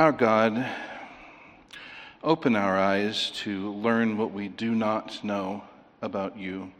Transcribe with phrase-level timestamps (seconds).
[0.00, 0.66] Our God,
[2.24, 5.62] open our eyes to learn what we do not know
[6.00, 6.72] about you.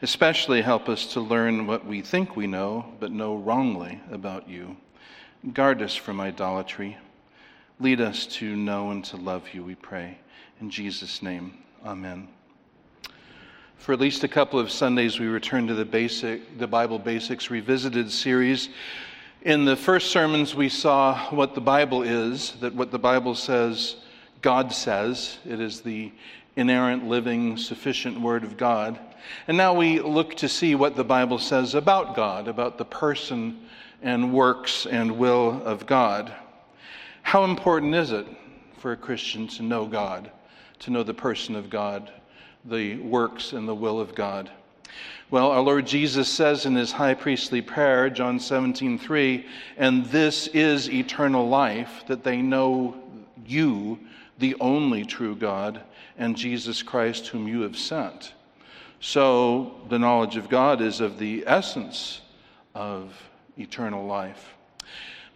[0.00, 4.78] Especially help us to learn what we think we know, but know wrongly about you.
[5.52, 6.96] Guard us from idolatry.
[7.80, 10.16] Lead us to know and to love you, we pray.
[10.58, 12.28] In Jesus' name, amen.
[13.76, 17.50] For at least a couple of Sundays, we returned to the basic, the Bible Basics
[17.50, 18.70] Revisited series.
[19.44, 23.96] In the first sermons, we saw what the Bible is, that what the Bible says,
[24.40, 25.36] God says.
[25.46, 26.12] It is the
[26.56, 28.98] inerrant, living, sufficient Word of God.
[29.46, 33.68] And now we look to see what the Bible says about God, about the person
[34.00, 36.32] and works and will of God.
[37.20, 38.26] How important is it
[38.78, 40.30] for a Christian to know God,
[40.78, 42.10] to know the person of God,
[42.64, 44.50] the works and the will of God?
[45.30, 49.46] Well, our Lord Jesus says in his high priestly prayer, John 17, 3,
[49.78, 52.94] and this is eternal life, that they know
[53.46, 53.98] you,
[54.38, 55.80] the only true God,
[56.18, 58.34] and Jesus Christ, whom you have sent.
[59.00, 62.20] So the knowledge of God is of the essence
[62.74, 63.14] of
[63.58, 64.54] eternal life.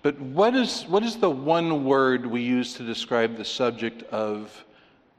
[0.03, 4.65] But what is, what is the one word we use to describe the subject of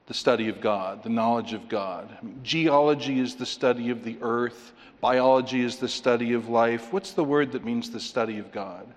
[0.10, 2.10] the study of God, the knowledge of God?
[2.42, 6.92] geology is the study of the earth, biology is the study of life.
[6.92, 8.88] What's the word that means the study of God?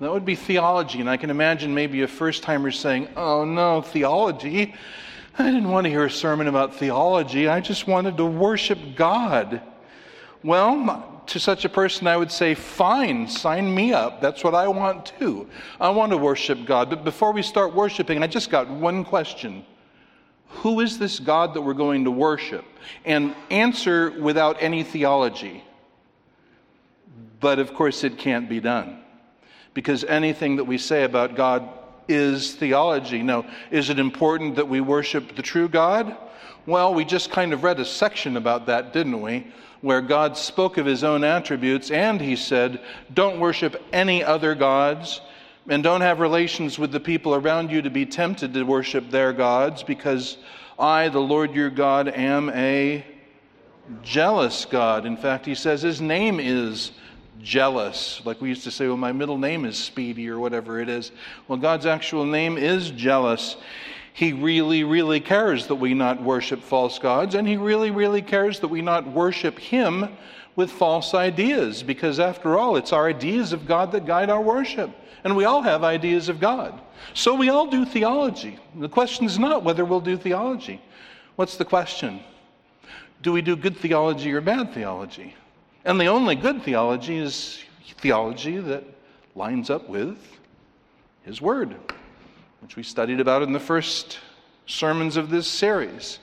[0.00, 3.80] That would be theology, and I can imagine maybe a first timer saying, Oh no,
[3.80, 4.74] theology.
[5.38, 7.46] I didn't want to hear a sermon about theology.
[7.46, 9.62] I just wanted to worship God.
[10.42, 14.20] Well, to such a person, I would say, fine, sign me up.
[14.20, 15.48] That's what I want too.
[15.80, 16.90] I want to worship God.
[16.90, 19.64] But before we start worshiping, I just got one question
[20.48, 22.64] Who is this God that we're going to worship?
[23.04, 25.64] And answer without any theology.
[27.40, 29.00] But of course, it can't be done.
[29.74, 31.68] Because anything that we say about God
[32.08, 33.22] is theology.
[33.22, 36.16] Now, is it important that we worship the true God?
[36.64, 39.46] Well, we just kind of read a section about that, didn't we?
[39.82, 42.80] Where God spoke of his own attributes and he said,
[43.12, 45.20] Don't worship any other gods
[45.68, 49.32] and don't have relations with the people around you to be tempted to worship their
[49.32, 50.36] gods because
[50.78, 53.04] I, the Lord your God, am a
[54.02, 55.06] jealous God.
[55.06, 56.92] In fact, he says his name is
[57.42, 58.20] jealous.
[58.24, 61.12] Like we used to say, well, my middle name is Speedy or whatever it is.
[61.48, 63.56] Well, God's actual name is jealous.
[64.12, 68.60] He really, really cares that we not worship false gods, and He really, really cares
[68.60, 70.08] that we not worship Him
[70.56, 74.90] with false ideas, because after all, it's our ideas of God that guide our worship.
[75.26, 76.80] And we all have ideas of God.
[77.12, 78.60] So we all do theology.
[78.76, 80.80] The question is not whether we'll do theology.
[81.34, 82.20] What's the question?
[83.22, 85.34] Do we do good theology or bad theology?
[85.84, 87.58] And the only good theology is
[87.98, 88.84] theology that
[89.34, 90.16] lines up with
[91.24, 91.74] His Word,
[92.60, 94.20] which we studied about in the first
[94.66, 96.20] sermons of this series.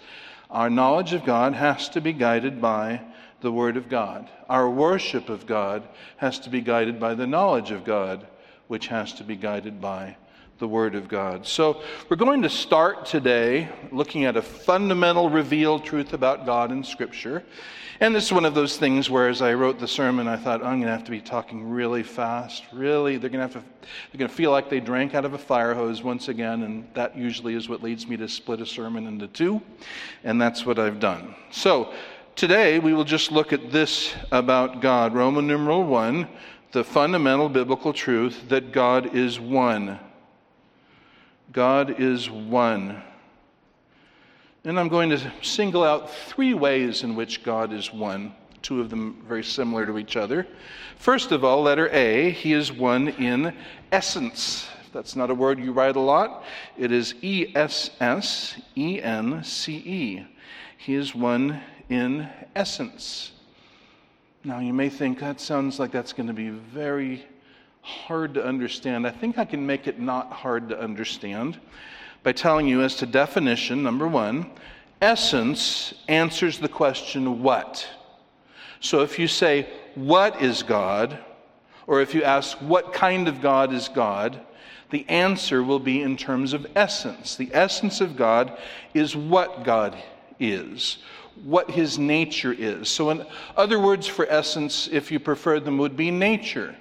[0.49, 3.01] Our knowledge of God has to be guided by
[3.41, 4.29] the Word of God.
[4.47, 8.27] Our worship of God has to be guided by the knowledge of God,
[8.73, 10.17] which has to be guided by
[10.57, 11.45] the Word of God.
[11.45, 16.83] So, we're going to start today looking at a fundamental revealed truth about God in
[16.83, 17.43] Scripture.
[17.99, 20.63] And this is one of those things where, as I wrote the sermon, I thought,
[20.63, 22.63] I'm going to have to be talking really fast.
[22.73, 25.35] Really, they're going to have to, they're going to feel like they drank out of
[25.35, 28.65] a fire hose once again, and that usually is what leads me to split a
[28.65, 29.61] sermon into two,
[30.23, 31.35] and that's what I've done.
[31.51, 31.93] So,
[32.35, 35.13] today we will just look at this about God.
[35.13, 36.27] Roman numeral one,
[36.73, 39.99] the fundamental biblical truth that God is one.
[41.51, 43.01] God is one.
[44.65, 48.89] And I'm going to single out three ways in which God is one, two of
[48.89, 50.47] them very similar to each other.
[50.97, 53.55] First of all, letter A, he is one in
[53.91, 54.67] essence.
[54.83, 56.43] If that's not a word you write a lot,
[56.75, 60.27] it is E S S E N C E.
[60.77, 63.32] He is one in essence.
[64.45, 67.25] Now, you may think that sounds like that's going to be very
[67.81, 69.07] hard to understand.
[69.07, 71.57] I think I can make it not hard to understand
[72.23, 74.51] by telling you, as to definition, number one,
[75.01, 77.87] essence answers the question, what?
[78.81, 81.17] So if you say, what is God?
[81.87, 84.41] Or if you ask, what kind of God is God?
[84.89, 87.37] The answer will be in terms of essence.
[87.37, 88.57] The essence of God
[88.93, 89.97] is what God
[90.37, 90.97] is,
[91.43, 92.89] what his nature is.
[92.89, 93.25] So, in
[93.57, 96.75] other words, for essence, if you prefer them, would be nature.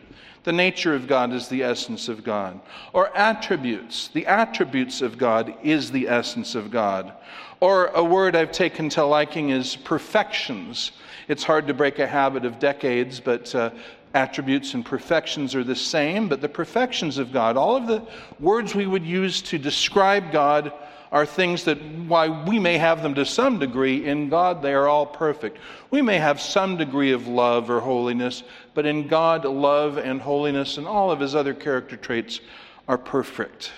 [0.44, 2.60] The nature of God is the essence of God.
[2.92, 4.08] Or attributes.
[4.08, 7.12] The attributes of God is the essence of God.
[7.60, 10.92] Or a word I've taken to liking is perfections.
[11.28, 13.70] It's hard to break a habit of decades, but uh,
[14.14, 18.02] attributes and perfections are the same, but the perfections of God, all of the
[18.40, 20.72] words we would use to describe God,
[21.12, 21.76] are things that,
[22.08, 25.58] why we may have them to some degree, in God they are all perfect.
[25.90, 28.42] We may have some degree of love or holiness,
[28.72, 32.40] but in God, love and holiness and all of his other character traits
[32.88, 33.72] are perfect.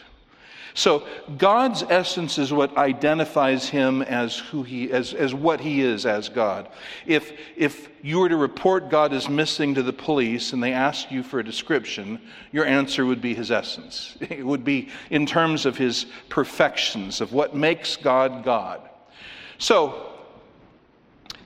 [0.77, 1.07] So
[1.39, 6.29] God's essence is what identifies him as who he as, as what he is as
[6.29, 6.69] God.
[7.07, 11.13] If if you were to report God is missing to the police and they asked
[11.13, 14.19] you for a description, your answer would be his essence.
[14.35, 18.81] It would be in terms of his perfections, of what makes God God.
[19.59, 20.11] So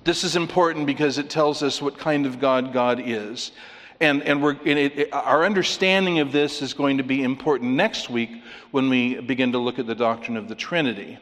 [0.05, 3.53] this is important because it tells us what kind of God God is.
[4.01, 8.09] And, and, we're, and it, our understanding of this is going to be important next
[8.09, 8.31] week
[8.71, 11.19] when we begin to look at the doctrine of the Trinity.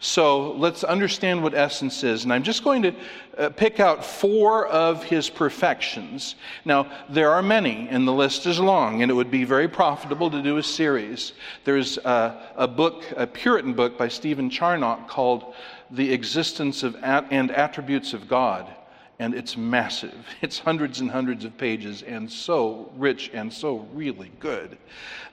[0.00, 2.24] So let's understand what essence is.
[2.24, 2.94] And I'm just going to
[3.36, 6.34] uh, pick out four of his perfections.
[6.64, 10.30] Now, there are many, and the list is long, and it would be very profitable
[10.30, 11.32] to do a series.
[11.64, 15.54] There's a, a book, a Puritan book by Stephen Charnock called
[15.90, 18.74] The Existence of At- and Attributes of God
[19.18, 20.14] and it's massive.
[20.42, 24.76] It's hundreds and hundreds of pages and so rich and so really good.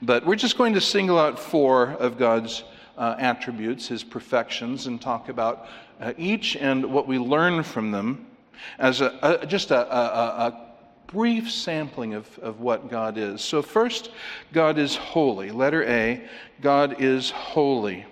[0.01, 2.63] But we're just going to single out four of God's
[2.97, 5.67] uh, attributes, his perfections, and talk about
[5.99, 8.27] uh, each and what we learn from them
[8.79, 10.71] as a, a just a, a, a
[11.07, 13.41] brief sampling of, of what God is.
[13.41, 14.11] So, first,
[14.53, 15.51] God is holy.
[15.51, 16.27] Letter A,
[16.61, 18.05] God is holy.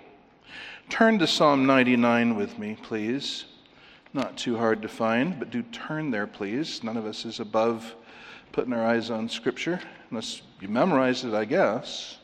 [0.88, 3.44] Turn to Psalm 99 with me, please.
[4.12, 6.82] Not too hard to find, but do turn there, please.
[6.82, 7.94] None of us is above
[8.50, 9.80] putting our eyes on Scripture,
[10.10, 12.18] unless you memorize it, I guess.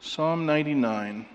[0.00, 1.26] Psalm 99.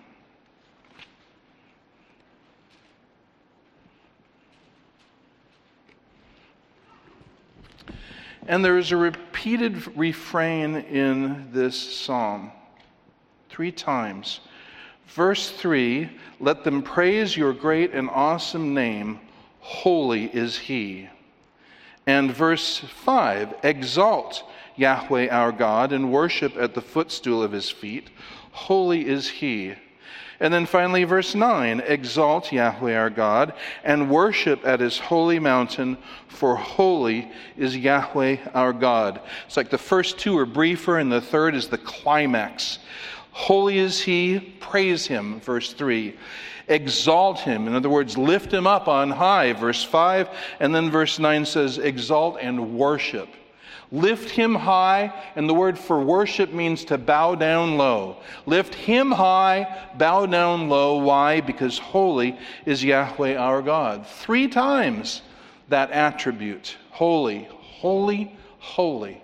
[8.48, 12.52] And there is a repeated refrain in this psalm
[13.50, 14.40] three times.
[15.08, 16.10] Verse 3
[16.40, 19.20] Let them praise your great and awesome name
[19.66, 21.10] holy is he.
[22.06, 24.44] And verse 5 exalt
[24.76, 28.12] Yahweh our God and worship at the footstool of his feet.
[28.52, 29.74] Holy is he.
[30.40, 33.54] And then finally, verse 9 exalt Yahweh our God
[33.84, 35.98] and worship at his holy mountain,
[36.28, 39.20] for holy is Yahweh our God.
[39.48, 42.78] It's like the first two are briefer, and the third is the climax.
[43.36, 46.16] Holy is he, praise him, verse 3
[46.68, 47.68] exalt him.
[47.68, 50.30] In other words, lift him up on high, verse 5.
[50.60, 53.30] And then verse 9 says, exalt and worship.
[53.92, 58.18] Lift him high, and the word for worship means to bow down low.
[58.46, 60.98] Lift him high, bow down low.
[60.98, 61.42] Why?
[61.42, 64.08] Because holy is Yahweh our God.
[64.08, 65.22] Three times
[65.70, 69.22] that attribute holy, holy, holy.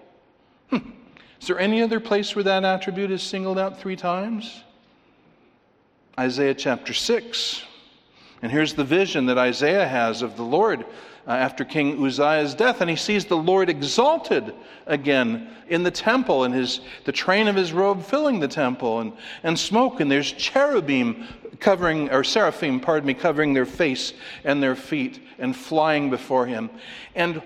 [0.70, 0.92] Hmm.
[1.42, 4.62] Is there any other place where that attribute is singled out three times?
[6.20, 7.64] Isaiah chapter 6.
[8.44, 10.86] And here's the vision that Isaiah has of the Lord
[11.28, 12.80] uh, after King Uzziah's death.
[12.82, 14.54] And he sees the Lord exalted
[14.86, 19.12] again in the temple, and his, the train of his robe filling the temple, and,
[19.42, 20.00] and smoke.
[20.00, 21.26] And there's cherubim
[21.60, 26.70] covering, or seraphim, pardon me, covering their face and their feet and flying before him.
[27.16, 27.42] And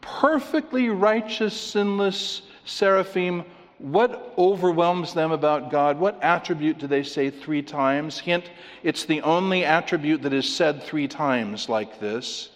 [0.00, 3.44] perfectly righteous, sinless seraphim
[3.78, 5.98] what overwhelms them about God?
[5.98, 8.18] What attribute do they say three times?
[8.18, 8.50] Hint,
[8.82, 12.50] it's the only attribute that is said three times like this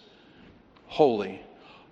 [0.85, 1.41] holy.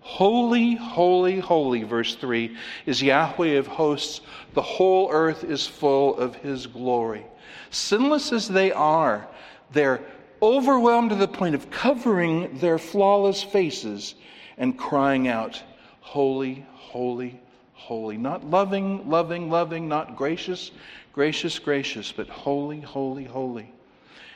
[0.01, 2.57] Holy, holy, holy, verse 3,
[2.87, 4.21] is Yahweh of hosts.
[4.53, 7.25] The whole earth is full of his glory.
[7.69, 9.27] Sinless as they are,
[9.71, 10.01] they're
[10.41, 14.15] overwhelmed to the point of covering their flawless faces
[14.57, 15.61] and crying out,
[15.99, 17.39] Holy, holy,
[17.81, 18.17] holy.
[18.17, 20.71] Not loving, loving, loving, not gracious,
[21.13, 23.71] gracious, gracious, but holy, holy, holy.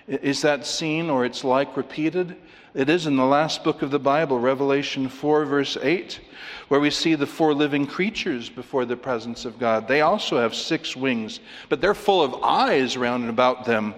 [0.07, 2.35] Is that seen or it's like repeated?
[2.73, 6.19] It is in the last book of the Bible, Revelation 4, verse 8,
[6.67, 9.87] where we see the four living creatures before the presence of God.
[9.87, 13.95] They also have six wings, but they're full of eyes round and about them.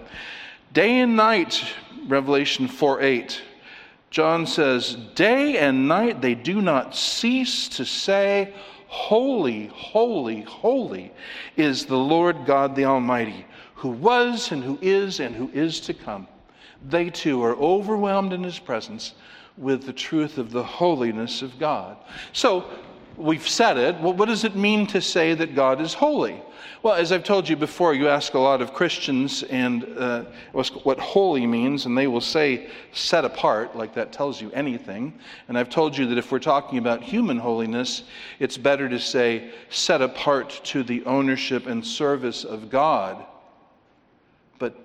[0.72, 1.64] Day and night,
[2.06, 3.42] Revelation 4 8.
[4.10, 8.54] John says, Day and night they do not cease to say,
[8.88, 11.12] Holy, holy, holy
[11.56, 15.94] is the Lord God the Almighty, who was and who is and who is to
[15.94, 16.26] come.
[16.88, 19.14] They too are overwhelmed in his presence
[19.58, 21.98] with the truth of the holiness of God.
[22.32, 22.64] So,
[23.18, 24.00] we've said it.
[24.00, 26.40] Well, what does it mean to say that God is holy?
[26.82, 31.00] Well, as I've told you before, you ask a lot of Christians and uh, what
[31.00, 35.18] holy means, and they will say set apart, like that tells you anything.
[35.48, 38.04] And I've told you that if we're talking about human holiness,
[38.38, 43.26] it's better to say set apart to the ownership and service of God.
[44.60, 44.76] But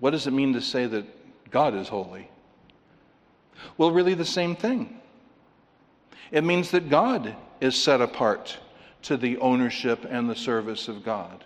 [0.00, 2.28] what does it mean to say that God is holy?
[3.78, 5.00] Well, really, the same thing.
[6.30, 8.58] It means that God is set apart
[9.02, 11.44] to the ownership and the service of God.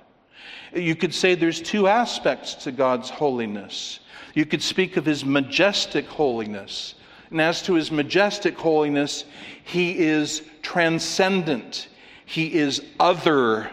[0.74, 4.00] You could say there's two aspects to God's holiness.
[4.34, 6.94] You could speak of his majestic holiness.
[7.30, 9.24] And as to his majestic holiness,
[9.64, 11.88] he is transcendent,
[12.24, 13.70] he is other,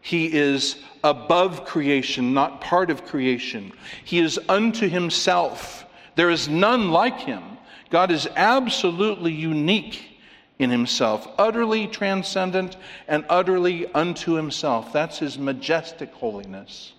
[0.00, 3.72] he is above creation, not part of creation.
[4.04, 5.84] He is unto himself.
[6.16, 7.42] There is none like him.
[7.90, 10.17] God is absolutely unique
[10.58, 14.92] in himself, utterly transcendent and utterly unto himself.
[14.92, 16.92] That's his majestic holiness.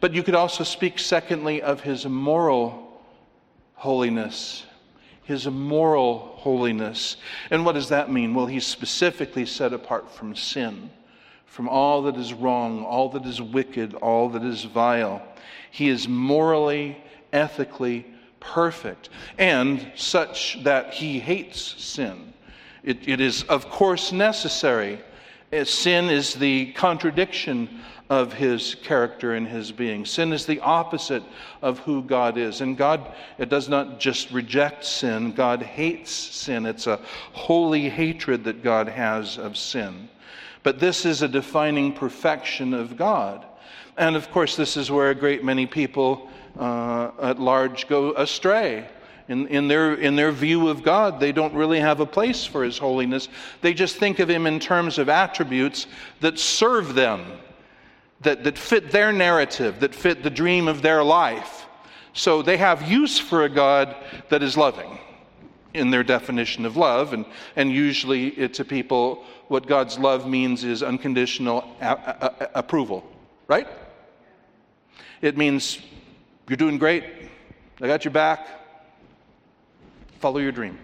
[0.00, 3.00] But you could also speak, secondly, of his moral
[3.74, 4.64] holiness.
[5.22, 7.16] His moral holiness.
[7.50, 8.34] And what does that mean?
[8.34, 10.90] Well, he's specifically set apart from sin,
[11.46, 15.22] from all that is wrong, all that is wicked, all that is vile.
[15.70, 17.00] He is morally,
[17.32, 18.04] ethically
[18.40, 19.08] perfect,
[19.38, 22.31] and such that he hates sin.
[22.84, 25.00] It, it is, of course, necessary.
[25.52, 27.68] Uh, sin is the contradiction
[28.10, 30.04] of his character and his being.
[30.04, 31.22] Sin is the opposite
[31.62, 32.60] of who God is.
[32.60, 36.66] And God it does not just reject sin, God hates sin.
[36.66, 37.00] It's a
[37.32, 40.08] holy hatred that God has of sin.
[40.62, 43.46] But this is a defining perfection of God.
[43.96, 48.88] And of course, this is where a great many people uh, at large go astray.
[49.28, 52.64] In, in, their, in their view of God, they don't really have a place for
[52.64, 53.28] His holiness.
[53.60, 55.86] They just think of Him in terms of attributes
[56.20, 57.24] that serve them,
[58.22, 61.66] that, that fit their narrative, that fit the dream of their life.
[62.14, 63.96] So they have use for a God
[64.28, 64.98] that is loving
[65.72, 67.12] in their definition of love.
[67.12, 67.24] And,
[67.56, 73.04] and usually, to people, what God's love means is unconditional a- a- a- approval,
[73.48, 73.68] right?
[75.22, 75.78] It means
[76.48, 77.04] you're doing great,
[77.80, 78.48] I got your back,
[80.22, 80.78] follow your dream.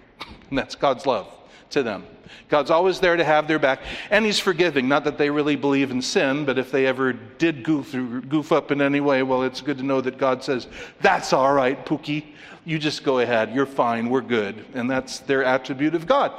[0.50, 1.33] And that's God's love
[1.71, 2.04] to them.
[2.49, 3.80] God's always there to have their back,
[4.11, 4.88] and He's forgiving.
[4.88, 7.92] Not that they really believe in sin, but if they ever did goof,
[8.28, 10.66] goof up in any way, well, it's good to know that God says,
[11.00, 12.25] That's all right, Pookie.
[12.64, 13.54] You just go ahead.
[13.54, 14.11] You're fine.
[14.11, 14.64] We're good.
[14.75, 16.33] And that's their attribute of God.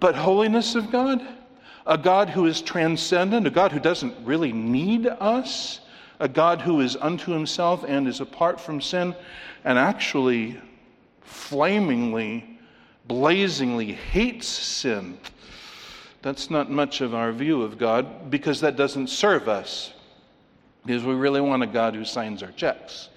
[0.00, 1.26] But holiness of God,
[1.86, 5.80] a God who is transcendent, a God who doesn't really need us,
[6.18, 9.14] a God who is unto Himself and is apart from sin,
[9.64, 10.60] and actually
[11.24, 12.58] flamingly,
[13.06, 15.18] blazingly hates sin.
[16.22, 19.92] That's not much of our view of God because that doesn't serve us.
[20.86, 23.08] Because we really want a God who signs our checks.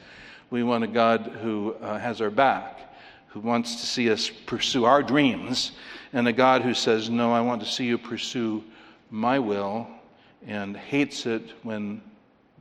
[0.49, 2.79] We want a God who uh, has our back,
[3.27, 5.73] who wants to see us pursue our dreams,
[6.13, 8.63] and a God who says, No, I want to see you pursue
[9.09, 9.87] my will
[10.45, 12.01] and hates it when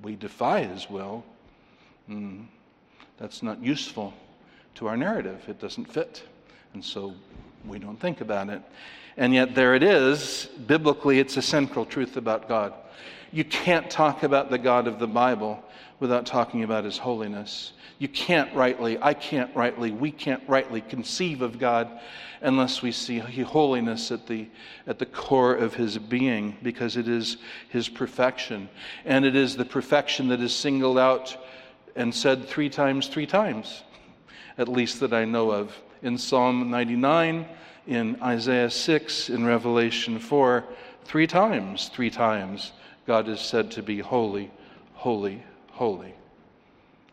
[0.02, 1.24] we defy his will.
[2.10, 2.46] Mm,
[3.18, 4.12] that's not useful
[4.76, 5.42] to our narrative.
[5.48, 6.22] It doesn't fit.
[6.74, 7.14] And so
[7.66, 8.62] we don't think about it.
[9.16, 10.48] And yet, there it is.
[10.66, 12.74] Biblically, it's a central truth about God.
[13.32, 15.62] You can't talk about the God of the Bible
[16.00, 17.72] without talking about his holiness.
[17.98, 21.98] You can't rightly, I can't rightly, we can't rightly conceive of God
[22.42, 24.46] unless we see holiness at the,
[24.86, 27.38] at the core of his being, because it is
[27.70, 28.68] his perfection.
[29.06, 31.34] And it is the perfection that is singled out
[31.94, 33.82] and said three times, three times
[34.58, 37.46] at least that I know of, in Psalm 99,
[37.86, 40.64] in Isaiah 6, in Revelation 4.
[41.04, 42.72] Three times, three times,
[43.06, 44.50] God is said to be holy,
[44.94, 46.14] holy, holy.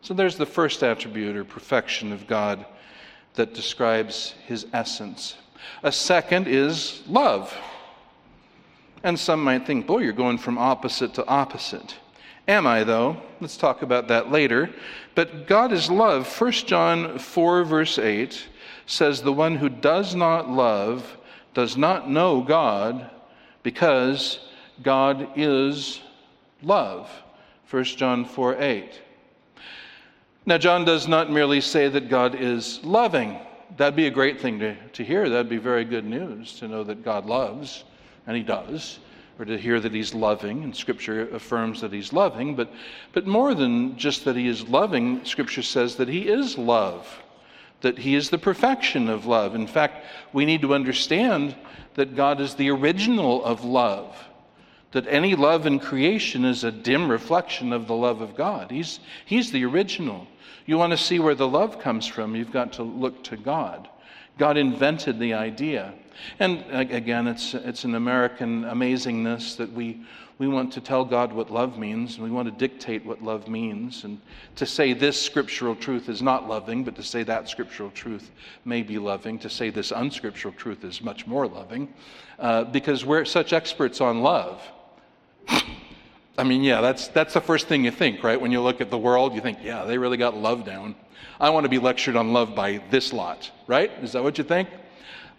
[0.00, 2.66] So there's the first attribute or perfection of God
[3.34, 5.36] that describes his essence.
[5.82, 7.56] A second is love.
[9.02, 11.94] And some might think, boy, you're going from opposite to opposite.
[12.46, 13.16] Am I, though?
[13.40, 14.70] Let's talk about that later.
[15.14, 16.28] But God is love.
[16.40, 18.48] 1 John 4, verse 8
[18.86, 21.16] says, The one who does not love
[21.54, 23.10] does not know God
[23.62, 24.40] because
[24.82, 26.02] God is
[26.62, 27.10] love.
[27.70, 29.00] 1 John 4, 8.
[30.44, 33.38] Now, John does not merely say that God is loving.
[33.78, 35.30] That'd be a great thing to, to hear.
[35.30, 37.84] That'd be very good news to know that God loves,
[38.26, 38.98] and He does
[39.38, 42.70] or to hear that he's loving, and Scripture affirms that he's loving, but,
[43.12, 47.22] but more than just that he is loving, Scripture says that he is love.
[47.80, 49.54] that He is the perfection of love.
[49.54, 51.54] In fact, we need to understand
[51.96, 54.16] that God is the original of love,
[54.92, 58.70] that any love in creation is a dim reflection of the love of God.
[58.70, 60.26] He's, he's the original.
[60.64, 63.88] You want to see where the love comes from, you've got to look to God.
[64.38, 65.92] God invented the idea.
[66.38, 70.00] And again, it's, it's an American amazingness that we,
[70.38, 73.46] we want to tell God what love means, and we want to dictate what love
[73.46, 74.04] means.
[74.04, 74.20] And
[74.56, 78.30] to say this scriptural truth is not loving, but to say that scriptural truth
[78.64, 81.92] may be loving, to say this unscriptural truth is much more loving,
[82.38, 84.60] uh, because we're such experts on love.
[86.36, 88.40] I mean, yeah, that's, that's the first thing you think, right?
[88.40, 90.96] When you look at the world, you think, yeah, they really got love down.
[91.38, 93.90] I want to be lectured on love by this lot, right?
[94.02, 94.68] Is that what you think?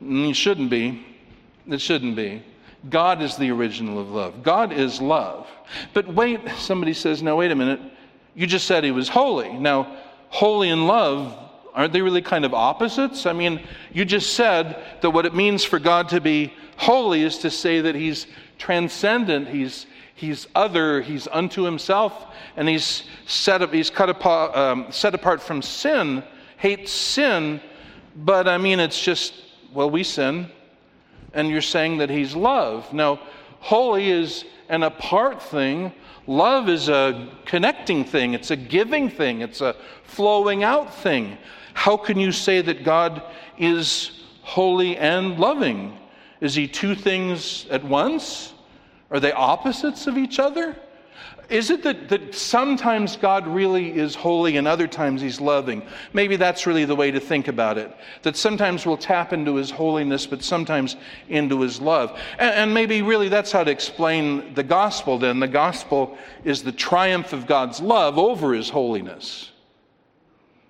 [0.01, 1.05] It shouldn't be.
[1.67, 2.43] It shouldn't be.
[2.89, 4.43] God is the original of love.
[4.43, 5.47] God is love.
[5.93, 7.79] But wait, somebody says, now wait a minute.
[8.35, 9.51] You just said he was holy.
[9.53, 9.97] Now,
[10.29, 11.35] holy and love,
[11.73, 13.25] aren't they really kind of opposites?
[13.25, 13.61] I mean,
[13.91, 17.81] you just said that what it means for God to be holy is to say
[17.81, 24.09] that he's transcendent, he's, he's other, he's unto himself, and he's set, up, he's cut
[24.09, 26.23] apart, um, set apart from sin,
[26.57, 27.61] hates sin.
[28.15, 29.33] But I mean, it's just,
[29.75, 30.50] well, we sin
[31.34, 32.91] and you're saying that he's love.
[32.94, 33.20] Now,
[33.60, 35.91] holy is an apart thing.
[36.25, 41.38] Love is a connecting thing, it's a giving thing, it's a flowing out thing.
[41.75, 43.22] How can you say that God
[43.60, 46.00] is holy and loving?
[46.41, 48.53] Is he two things at once?
[49.12, 50.75] Are they opposites of each other?
[51.49, 55.83] Is it that, that sometimes God really is holy and other times he's loving?
[56.13, 57.95] Maybe that's really the way to think about it.
[58.23, 60.95] That sometimes we'll tap into his holiness, but sometimes
[61.29, 62.19] into his love.
[62.39, 65.39] And, and maybe really that's how to explain the gospel then.
[65.39, 69.51] The gospel is the triumph of God's love over his holiness.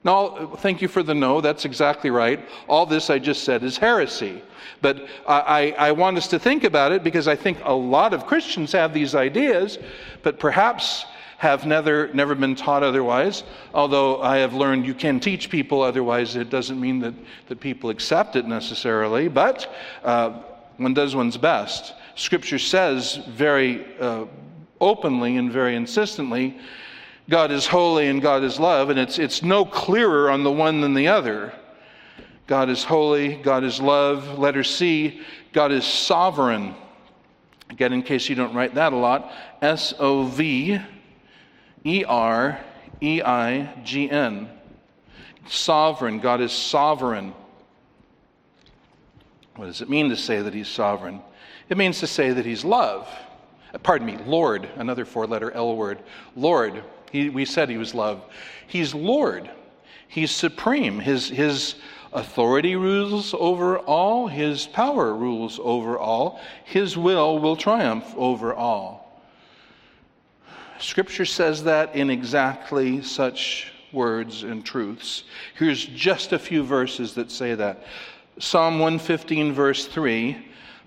[0.05, 1.41] Now, thank you for the no.
[1.41, 2.39] That's exactly right.
[2.69, 4.43] All this I just said is heresy.
[4.81, 8.27] But I, I, want us to think about it because I think a lot of
[8.27, 9.79] Christians have these ideas,
[10.21, 11.05] but perhaps
[11.39, 13.43] have never, never been taught otherwise.
[13.73, 17.15] Although I have learned you can teach people otherwise, it doesn't mean that,
[17.47, 19.27] that people accept it necessarily.
[19.27, 20.41] But uh,
[20.77, 21.95] one does one's best.
[22.13, 24.25] Scripture says very uh,
[24.79, 26.59] openly and very insistently
[27.29, 30.81] God is holy and God is love, and it's, it's no clearer on the one
[30.81, 31.53] than the other.
[32.47, 34.37] God is holy, God is love.
[34.37, 36.75] Letter C, God is sovereign.
[37.71, 40.79] Again, in case you don't write that a lot, S O V
[41.83, 42.59] E R
[43.01, 44.49] E I G N.
[45.47, 46.19] Sovereign.
[46.19, 47.33] God is sovereign.
[49.55, 51.21] What does it mean to say that He's sovereign?
[51.69, 53.07] It means to say that He's love.
[53.81, 56.03] Pardon me, Lord, another four letter L word.
[56.35, 56.83] Lord.
[57.15, 58.25] He, we said he was love.
[58.67, 59.49] He's Lord.
[60.09, 60.99] He's supreme.
[60.99, 61.75] His, his
[62.11, 69.23] authority rules over all, his power rules over all, his will will triumph over all.
[70.77, 75.23] Scripture says that in exactly such words and truths.
[75.57, 77.85] Here's just a few verses that say that.
[78.39, 80.44] Psalm 115, verse 3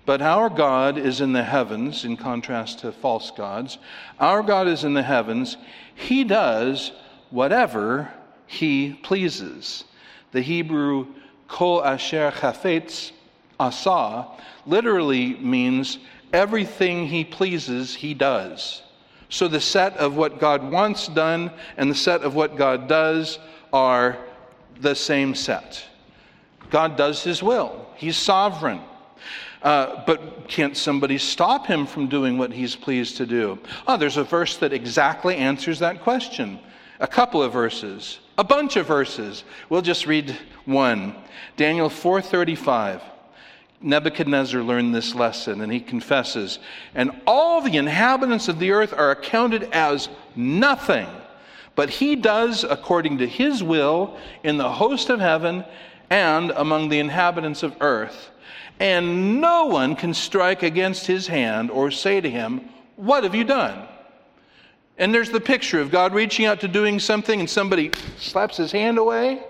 [0.09, 3.77] but our God is in the heavens, in contrast to false gods.
[4.19, 5.55] Our God is in the heavens.
[5.93, 6.91] He does
[7.29, 8.11] whatever
[8.47, 9.83] he pleases.
[10.31, 11.05] The Hebrew
[11.47, 13.11] kol asher chafetz
[13.59, 14.25] asa
[14.65, 15.99] literally means
[16.33, 18.81] everything he pleases, he does.
[19.29, 23.37] So the set of what God wants done and the set of what God does
[23.71, 24.17] are
[24.81, 25.85] the same set.
[26.71, 28.81] God does his will, he's sovereign.
[29.61, 33.59] Uh, but can't somebody stop him from doing what he's pleased to do?
[33.87, 36.59] Oh, there's a verse that exactly answers that question.
[37.01, 39.43] A couple of verses, a bunch of verses.
[39.69, 41.15] We'll just read one.
[41.57, 43.01] Daniel 4:35.
[43.81, 46.59] Nebuchadnezzar learned this lesson and he confesses,
[46.93, 51.07] and all the inhabitants of the earth are accounted as nothing,
[51.75, 55.63] but he does according to his will in the host of heaven
[56.09, 58.31] and among the inhabitants of earth
[58.79, 62.61] and no one can strike against his hand or say to him,
[62.95, 63.87] What have you done?
[64.97, 68.71] And there's the picture of God reaching out to doing something, and somebody slaps his
[68.71, 69.43] hand away,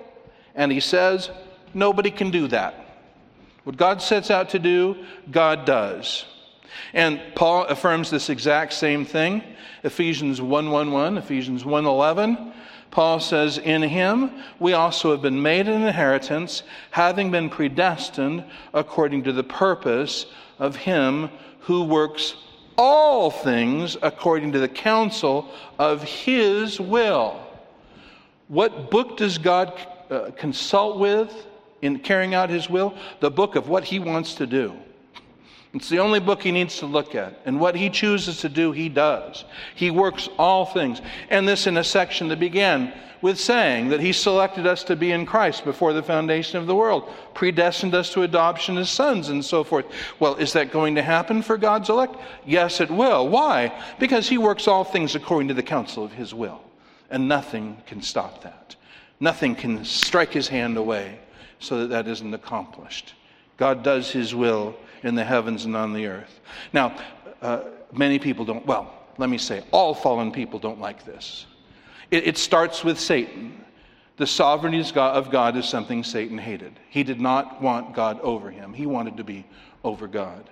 [0.56, 1.30] and he says,
[1.74, 2.86] Nobody can do that.
[3.64, 6.26] What God sets out to do, God does.
[6.94, 9.44] And Paul affirms this exact same thing.
[9.84, 12.54] Ephesians 1:11, Ephesians 1:11.
[12.92, 19.24] Paul says, In him we also have been made an inheritance, having been predestined according
[19.24, 20.26] to the purpose
[20.58, 21.30] of him
[21.62, 22.36] who works
[22.78, 27.40] all things according to the counsel of his will.
[28.48, 29.74] What book does God
[30.10, 31.46] uh, consult with
[31.82, 32.96] in carrying out his will?
[33.20, 34.76] The book of what he wants to do.
[35.74, 37.40] It's the only book he needs to look at.
[37.46, 39.46] And what he chooses to do, he does.
[39.76, 41.02] He works all things.
[41.30, 45.12] And this in a section that began with saying that he selected us to be
[45.12, 49.44] in Christ before the foundation of the world, predestined us to adoption as sons, and
[49.44, 49.86] so forth.
[50.20, 52.16] Well, is that going to happen for God's elect?
[52.46, 53.28] Yes, it will.
[53.28, 53.78] Why?
[54.00, 56.62] Because he works all things according to the counsel of his will,
[57.10, 58.76] and nothing can stop that.
[59.20, 61.20] Nothing can strike his hand away
[61.60, 63.14] so that that isn't accomplished.
[63.58, 66.40] God does his will in the heavens and on the earth.
[66.74, 66.98] Now,
[67.42, 71.46] uh, many people don't, well, let me say, all fallen people don't like this.
[72.12, 73.66] It, it starts with Satan.
[74.18, 76.80] The sovereignty of God is something Satan hated.
[76.90, 79.46] He did not want God over him, he wanted to be
[79.84, 80.50] over God.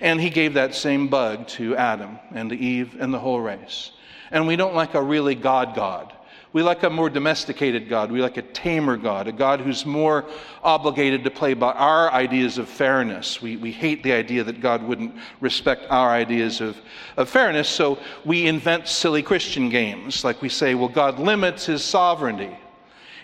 [0.00, 3.90] And he gave that same bug to Adam and to Eve and the whole race.
[4.30, 6.12] And we don't like a really God God.
[6.54, 8.12] We like a more domesticated God.
[8.12, 10.24] We like a tamer God, a God who's more
[10.62, 13.42] obligated to play by our ideas of fairness.
[13.42, 16.80] We, we hate the idea that God wouldn't respect our ideas of,
[17.16, 20.22] of fairness, so we invent silly Christian games.
[20.22, 22.56] Like we say, well, God limits his sovereignty.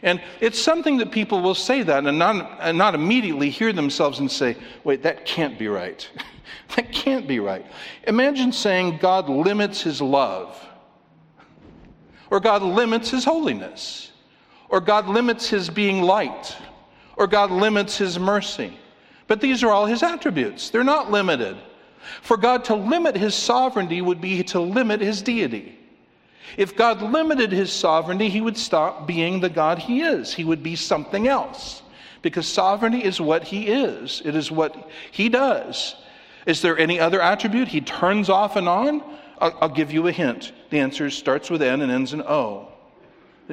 [0.02, 4.18] And it's something that people will say that and not, and not immediately hear themselves
[4.18, 6.10] and say, wait, that can't be right.
[6.74, 7.64] that can't be right.
[8.08, 10.66] Imagine saying God limits his love
[12.30, 14.12] or God limits his holiness,
[14.68, 16.56] or God limits his being light,
[17.16, 18.72] or God limits his mercy.
[19.26, 21.56] But these are all his attributes, they're not limited.
[22.22, 25.78] For God to limit his sovereignty would be to limit his deity.
[26.56, 30.32] If God limited his sovereignty, he would stop being the God he is.
[30.32, 31.82] He would be something else.
[32.22, 35.94] Because sovereignty is what he is, it is what he does.
[36.46, 39.02] Is there any other attribute he turns off and on?
[39.40, 40.52] I'll, I'll give you a hint.
[40.70, 42.68] The answer starts with N and ends in O.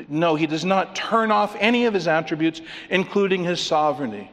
[0.10, 4.30] No, he does not turn off any of his attributes, including his sovereignty.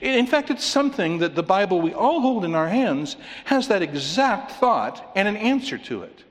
[0.00, 3.82] In fact, it's something that the Bible we all hold in our hands has that
[3.82, 6.24] exact thought and an answer to it.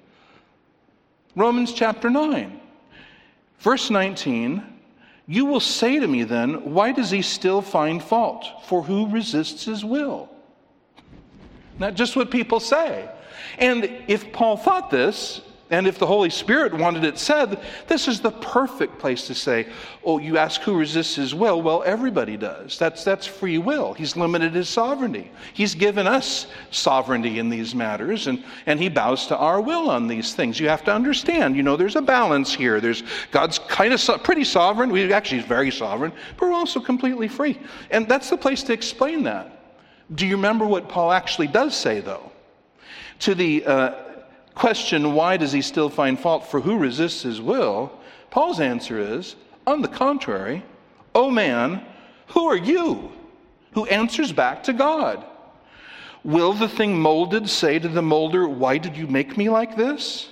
[1.35, 2.59] Romans chapter 9,
[3.59, 4.63] verse 19
[5.27, 8.45] You will say to me then, Why does he still find fault?
[8.65, 10.29] For who resists his will?
[11.79, 13.09] Not just what people say.
[13.57, 18.21] And if Paul thought this, and if the Holy Spirit wanted it said, this is
[18.21, 19.67] the perfect place to say,
[20.05, 21.61] oh, you ask who resists his will?
[21.61, 22.79] Well, everybody does.
[22.79, 23.93] That's, that's free will.
[23.93, 25.29] He's limited his sovereignty.
[25.53, 30.07] He's given us sovereignty in these matters, and, and he bows to our will on
[30.07, 30.57] these things.
[30.57, 32.79] You have to understand, you know, there's a balance here.
[32.79, 34.89] There's God's kind of so, pretty sovereign.
[34.89, 37.59] We actually he's very sovereign, but we're also completely free.
[37.91, 39.53] And that's the place to explain that.
[40.15, 42.31] Do you remember what Paul actually does say, though?
[43.19, 43.91] To the uh,
[44.55, 47.91] question, why does he still find fault for who resists his will?
[48.29, 50.63] Paul's answer is, on the contrary,
[51.15, 51.85] oh man,
[52.27, 53.11] who are you
[53.77, 55.23] who answers back to God?
[56.23, 60.29] Will the thing molded say to the molder, Why did you make me like this?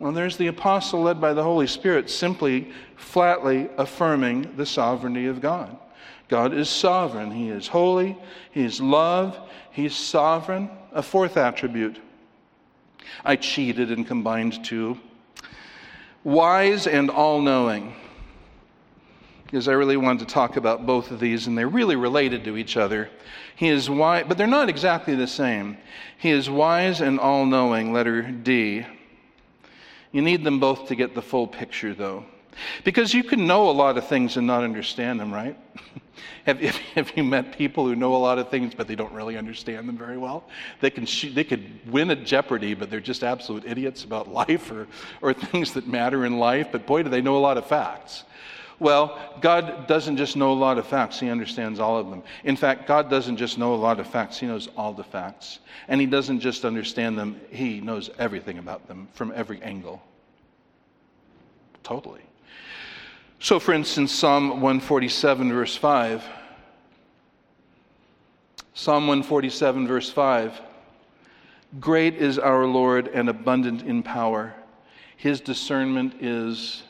[0.00, 5.40] Well, there's the apostle led by the Holy Spirit simply, flatly affirming the sovereignty of
[5.40, 5.76] God.
[6.26, 7.30] God is sovereign.
[7.30, 8.18] He is holy.
[8.50, 9.38] He is love.
[9.70, 10.68] He is sovereign.
[10.94, 11.98] A fourth attribute.
[13.24, 14.98] I cheated and combined two.
[16.22, 17.94] Wise and all knowing.
[19.44, 22.56] Because I really wanted to talk about both of these, and they're really related to
[22.56, 23.10] each other.
[23.56, 25.78] He is wise, but they're not exactly the same.
[26.18, 28.86] He is wise and all knowing, letter D.
[30.10, 32.24] You need them both to get the full picture, though.
[32.84, 35.56] Because you can know a lot of things and not understand them, right?
[36.44, 39.12] have, have, have, you met people who know a lot of things but they don't
[39.12, 40.44] really understand them very well?
[40.80, 44.86] They, can they could win at Jeopardy, but they're just absolute idiots about life or,
[45.20, 48.24] or things that matter in life, but boy, do they know a lot of facts.
[48.78, 52.24] Well, God doesn't just know a lot of facts, He understands all of them.
[52.42, 55.60] In fact, God doesn't just know a lot of facts, He knows all the facts.
[55.86, 60.02] And He doesn't just understand them, He knows everything about them from every angle.
[61.84, 62.22] Totally.
[63.42, 66.24] So, for instance, Psalm 147, verse 5.
[68.72, 70.60] Psalm 147, verse 5.
[71.80, 74.54] Great is our Lord and abundant in power.
[75.16, 76.84] His discernment is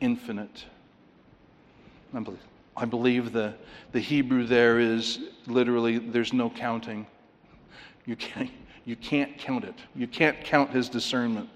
[0.00, 0.64] infinite.
[2.14, 2.40] I believe,
[2.74, 3.52] I believe the,
[3.92, 7.06] the Hebrew there is literally, there's no counting.
[8.06, 8.50] You can't,
[8.86, 9.74] you can't count it.
[9.94, 11.50] You can't count his discernment.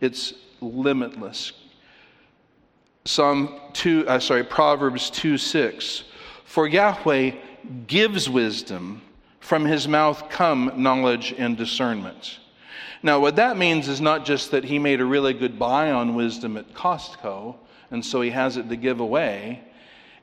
[0.00, 1.54] It's limitless.
[3.06, 6.04] Psalm 2, uh, sorry, Proverbs 2 6.
[6.44, 7.32] For Yahweh
[7.86, 9.02] gives wisdom,
[9.40, 12.38] from his mouth come knowledge and discernment.
[13.02, 16.14] Now, what that means is not just that he made a really good buy on
[16.14, 17.56] wisdom at Costco
[17.90, 19.62] and so he has it to give away,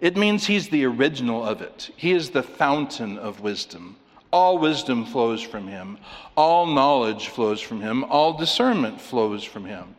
[0.02, 1.90] it means he's the original of it.
[1.96, 3.96] He is the fountain of wisdom.
[4.32, 5.98] All wisdom flows from him,
[6.36, 9.96] all knowledge flows from him, all discernment flows from him.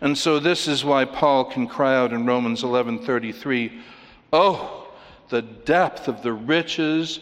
[0.00, 3.80] And so this is why Paul can cry out in Romans 11:33,
[4.32, 4.86] "Oh,
[5.28, 7.20] the depth of the riches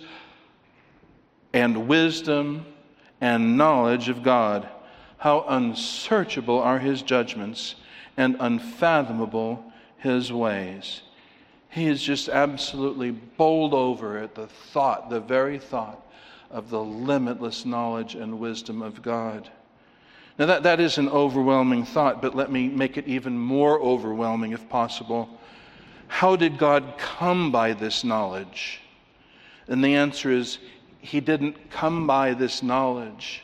[1.53, 2.67] and wisdom
[3.21, 4.69] and knowledge of God.
[5.19, 7.77] How unsearchable are his judgments
[8.17, 11.03] and unfathomable his ways."
[11.71, 16.03] He is just absolutely bowled over at the thought, the very thought
[16.51, 19.51] of the limitless knowledge and wisdom of God.
[20.39, 24.53] Now, that, that is an overwhelming thought, but let me make it even more overwhelming
[24.53, 25.29] if possible.
[26.09, 28.81] How did God come by this knowledge?
[29.67, 30.59] And the answer is,
[31.01, 33.43] He didn't come by this knowledge.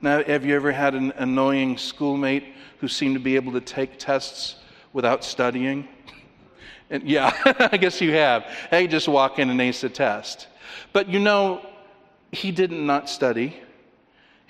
[0.00, 3.98] Now, have you ever had an annoying schoolmate who seemed to be able to take
[3.98, 4.56] tests
[4.92, 5.88] without studying?
[6.90, 7.32] And yeah,
[7.72, 8.42] I guess you have.
[8.68, 10.46] Hey, just walk in and ace a test.
[10.92, 11.64] But you know,
[12.32, 13.56] he did not not study.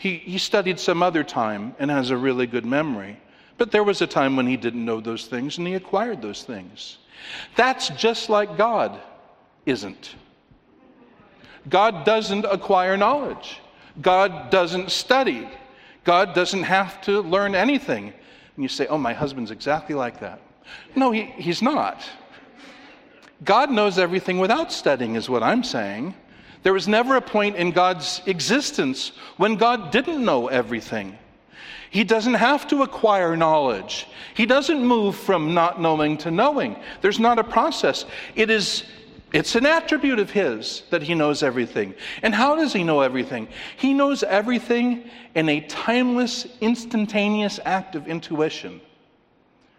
[0.02, 3.20] He, he studied some other time and has a really good memory.
[3.56, 6.42] But there was a time when he didn't know those things and he acquired those
[6.42, 6.98] things.
[7.54, 9.00] That's just like God
[9.64, 10.16] isn't.
[11.68, 13.60] God doesn't acquire knowledge.
[14.00, 15.48] God doesn't study.
[16.02, 18.06] God doesn't have to learn anything.
[18.06, 20.40] And you say, oh, my husband's exactly like that.
[20.96, 22.02] No, he, he's not.
[23.44, 26.16] God knows everything without studying, is what I'm saying.
[26.62, 31.18] There was never a point in God's existence when God didn't know everything.
[31.90, 34.06] He doesn't have to acquire knowledge.
[34.34, 36.76] He doesn't move from not knowing to knowing.
[37.02, 38.06] There's not a process.
[38.34, 38.84] It is
[39.32, 41.94] it's an attribute of his that he knows everything.
[42.22, 43.48] And how does he know everything?
[43.76, 48.80] He knows everything in a timeless, instantaneous act of intuition.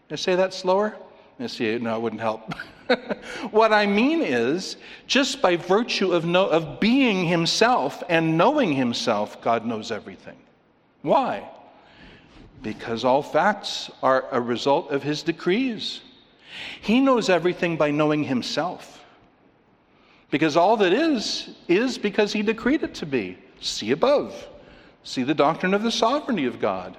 [0.07, 0.97] Can I say that slower?
[1.39, 2.53] I see, no, it wouldn't help.
[3.51, 9.41] what I mean is, just by virtue of, know, of being Himself and knowing Himself,
[9.41, 10.37] God knows everything.
[11.01, 11.49] Why?
[12.61, 16.01] Because all facts are a result of His decrees.
[16.81, 19.03] He knows everything by knowing Himself.
[20.29, 23.37] Because all that is, is because He decreed it to be.
[23.59, 24.47] See above.
[25.03, 26.97] See the doctrine of the sovereignty of God.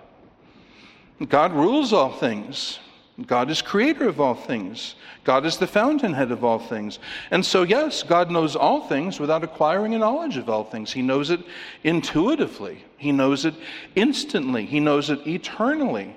[1.29, 2.79] God rules all things.
[3.27, 4.97] God is creator of all things.
[5.23, 6.99] God is the fountainhead of all things.
[7.31, 10.93] And so, yes, God knows all things without acquiring a knowledge of all things.
[10.93, 11.41] He knows it
[11.85, 13.55] intuitively, He knows it
[13.95, 16.15] instantly, He knows it eternally,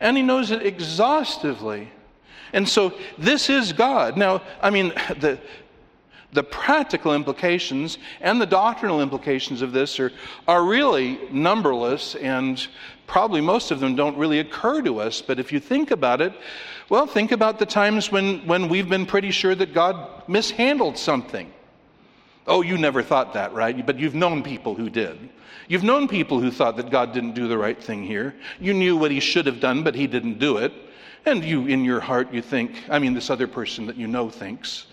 [0.00, 1.90] and He knows it exhaustively.
[2.52, 4.16] And so, this is God.
[4.16, 5.40] Now, I mean, the,
[6.32, 10.12] the practical implications and the doctrinal implications of this are,
[10.46, 12.66] are really numberless, and
[13.12, 15.20] probably most of them don't really occur to us.
[15.20, 16.32] But if you think about it,
[16.88, 21.52] well, think about the times when, when we've been pretty sure that God mishandled something.
[22.46, 23.84] Oh, you never thought that, right?
[23.84, 25.28] But you've known people who did.
[25.68, 28.34] You've known people who thought that God didn't do the right thing here.
[28.58, 30.72] You knew what he should have done, but he didn't do it.
[31.26, 34.30] And you, in your heart, you think, I mean, this other person that you know
[34.30, 34.86] thinks,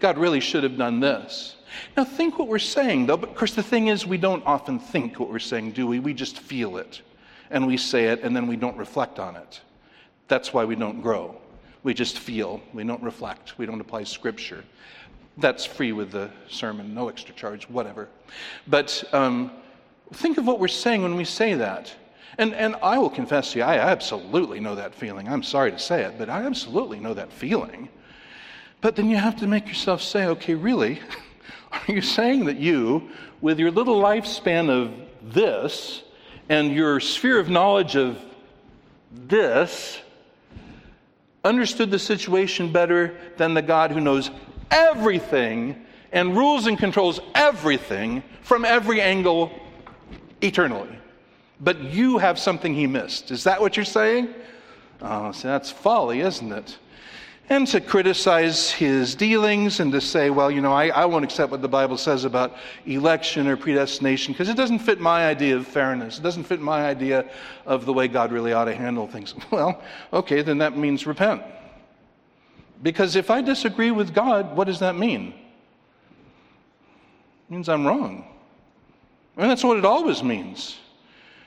[0.00, 1.56] God really should have done this.
[1.94, 3.18] Now, think what we're saying, though.
[3.18, 6.00] But of course, the thing is, we don't often think what we're saying, do we?
[6.00, 7.02] We just feel it.
[7.50, 9.60] And we say it, and then we don't reflect on it.
[10.28, 11.40] That's why we don't grow.
[11.82, 12.60] We just feel.
[12.72, 13.58] We don't reflect.
[13.58, 14.64] We don't apply scripture.
[15.38, 18.08] That's free with the sermon, no extra charge, whatever.
[18.66, 19.52] But um,
[20.12, 21.94] think of what we're saying when we say that.
[22.38, 25.28] And, and I will confess to you, I absolutely know that feeling.
[25.28, 27.88] I'm sorry to say it, but I absolutely know that feeling.
[28.80, 31.00] But then you have to make yourself say, okay, really?
[31.72, 34.92] Are you saying that you, with your little lifespan of
[35.32, 36.02] this
[36.48, 38.18] and your sphere of knowledge of
[39.12, 39.98] this,
[41.44, 44.30] understood the situation better than the God who knows
[44.70, 49.50] everything and rules and controls everything from every angle
[50.40, 50.98] eternally?
[51.60, 53.30] But you have something he missed.
[53.30, 54.34] Is that what you're saying?
[55.00, 56.78] Oh, so that's folly, isn't it?
[57.48, 61.52] And to criticize his dealings and to say, well, you know, I, I won't accept
[61.52, 62.56] what the Bible says about
[62.86, 66.18] election or predestination because it doesn't fit my idea of fairness.
[66.18, 67.30] It doesn't fit my idea
[67.64, 69.34] of the way God really ought to handle things.
[69.50, 69.80] Well,
[70.12, 71.42] okay, then that means repent.
[72.82, 75.28] Because if I disagree with God, what does that mean?
[77.48, 78.26] It means I'm wrong.
[79.36, 80.78] And that's what it always means.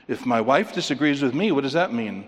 [0.08, 2.26] If my wife disagrees with me, what does that mean?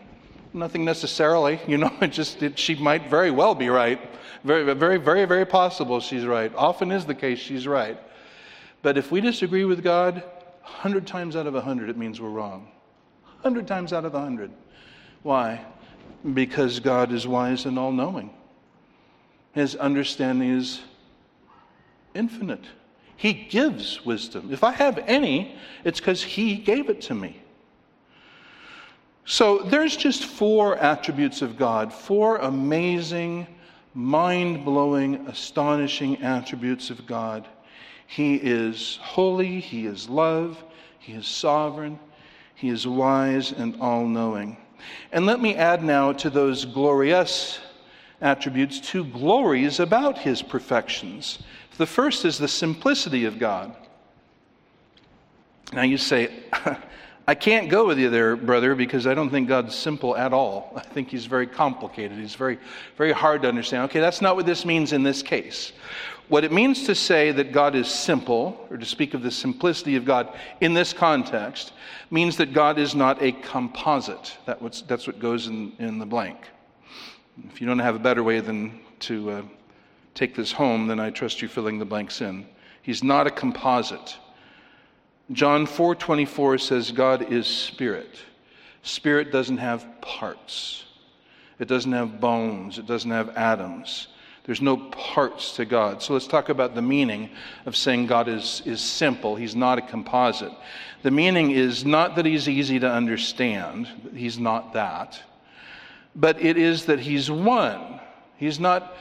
[0.54, 4.00] Nothing necessarily, you know, it just, it, she might very well be right.
[4.44, 6.52] Very, very, very, very possible she's right.
[6.54, 7.98] Often is the case she's right.
[8.82, 10.14] But if we disagree with God,
[10.62, 12.68] 100 times out of 100, it means we're wrong.
[13.42, 14.50] 100 times out of 100.
[15.22, 15.64] Why?
[16.34, 18.30] Because God is wise and all knowing.
[19.52, 20.80] His understanding is
[22.14, 22.64] infinite.
[23.16, 24.52] He gives wisdom.
[24.52, 27.41] If I have any, it's because He gave it to me.
[29.24, 33.46] So there's just four attributes of God, four amazing,
[33.94, 37.46] mind blowing, astonishing attributes of God.
[38.06, 40.62] He is holy, He is love,
[40.98, 41.98] He is sovereign,
[42.54, 44.56] He is wise and all knowing.
[45.12, 47.60] And let me add now to those glorious
[48.20, 51.38] attributes two glories about His perfections.
[51.78, 53.74] The first is the simplicity of God.
[55.72, 56.30] Now you say,
[57.32, 60.70] I can't go with you there, brother, because I don't think God's simple at all.
[60.76, 62.18] I think he's very complicated.
[62.18, 62.58] He's very,
[62.98, 63.84] very hard to understand.
[63.84, 65.72] Okay, that's not what this means in this case.
[66.28, 69.96] What it means to say that God is simple, or to speak of the simplicity
[69.96, 70.28] of God
[70.60, 71.72] in this context,
[72.10, 74.36] means that God is not a composite.
[74.44, 76.36] That's what goes in, in the blank.
[77.48, 79.42] If you don't have a better way than to uh,
[80.14, 82.46] take this home, then I trust you filling the blanks in.
[82.82, 84.18] He's not a composite.
[85.32, 88.18] John 4:24 says God is spirit.
[88.82, 90.84] Spirit doesn't have parts.
[91.58, 94.08] It doesn't have bones, it doesn't have atoms.
[94.44, 96.02] There's no parts to God.
[96.02, 97.30] So let's talk about the meaning
[97.64, 99.36] of saying God is, is simple.
[99.36, 100.52] He's not a composite.
[101.02, 105.20] The meaning is not that he's easy to understand, he's not that,
[106.16, 108.00] but it is that he's one.
[108.36, 108.96] He's not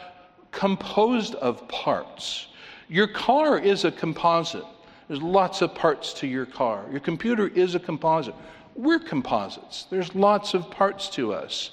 [0.51, 2.47] composed of parts.
[2.87, 4.65] Your car is a composite.
[5.07, 6.85] There's lots of parts to your car.
[6.91, 8.35] Your computer is a composite.
[8.75, 9.85] We're composites.
[9.89, 11.71] There's lots of parts to us.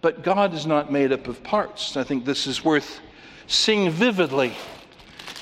[0.00, 1.96] But God is not made up of parts.
[1.96, 3.00] I think this is worth
[3.48, 4.54] seeing vividly.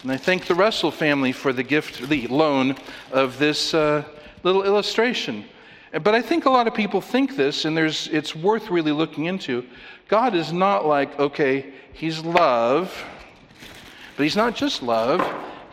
[0.03, 2.77] And I thank the Russell family for the gift, the loan
[3.13, 4.05] of this uh,
[4.43, 5.45] little illustration.
[5.93, 9.27] But I think a lot of people think this, and there's, it's worth really looking
[9.27, 9.67] into.
[10.09, 13.05] God is not like, okay, He's love,
[14.17, 15.21] but He's not just love,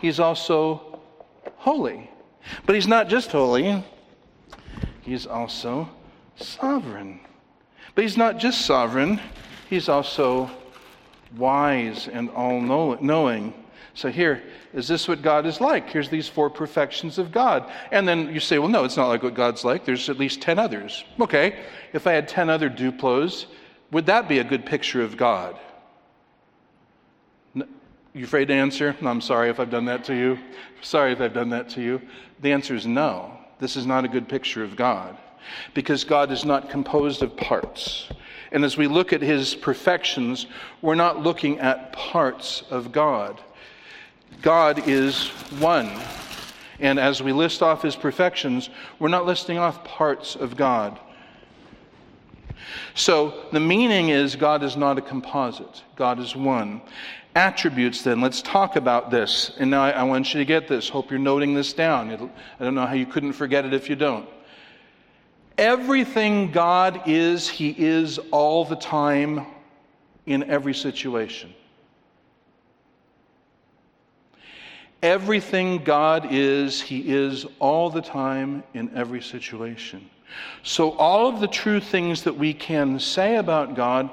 [0.00, 0.93] He's also
[1.56, 2.10] holy.
[2.66, 3.82] But he's not just holy,
[5.02, 5.88] he's also
[6.36, 7.20] sovereign.
[7.94, 9.20] But he's not just sovereign,
[9.70, 10.50] he's also
[11.36, 13.54] wise and all knowing.
[13.96, 15.88] So, here, is this what God is like?
[15.88, 17.70] Here's these four perfections of God.
[17.92, 19.84] And then you say, well, no, it's not like what God's like.
[19.84, 21.04] There's at least 10 others.
[21.20, 21.60] Okay,
[21.92, 23.46] if I had 10 other Duplos,
[23.92, 25.56] would that be a good picture of God?
[28.16, 28.94] You afraid to answer?
[29.02, 30.38] I'm sorry if I've done that to you.
[30.82, 32.00] Sorry if I've done that to you.
[32.42, 33.36] The answer is no.
[33.58, 35.16] This is not a good picture of God
[35.74, 38.08] because God is not composed of parts.
[38.52, 40.46] And as we look at his perfections,
[40.80, 43.40] we're not looking at parts of God.
[44.42, 45.26] God is
[45.58, 45.90] one.
[46.78, 51.00] And as we list off his perfections, we're not listing off parts of God.
[52.94, 56.80] So the meaning is God is not a composite, God is one.
[57.36, 59.50] Attributes then let's talk about this.
[59.58, 60.88] And now I, I, want you to get this.
[60.88, 62.12] Hope you're noting this down.
[62.12, 64.28] It'll, i don't know how you couldn't forget it if you don't.
[65.58, 69.46] Everything god is he is all the time
[70.26, 71.52] in every situation.
[75.02, 80.08] Everything god is he is all the time in every situation
[80.62, 84.10] so all of the true things that we can say about god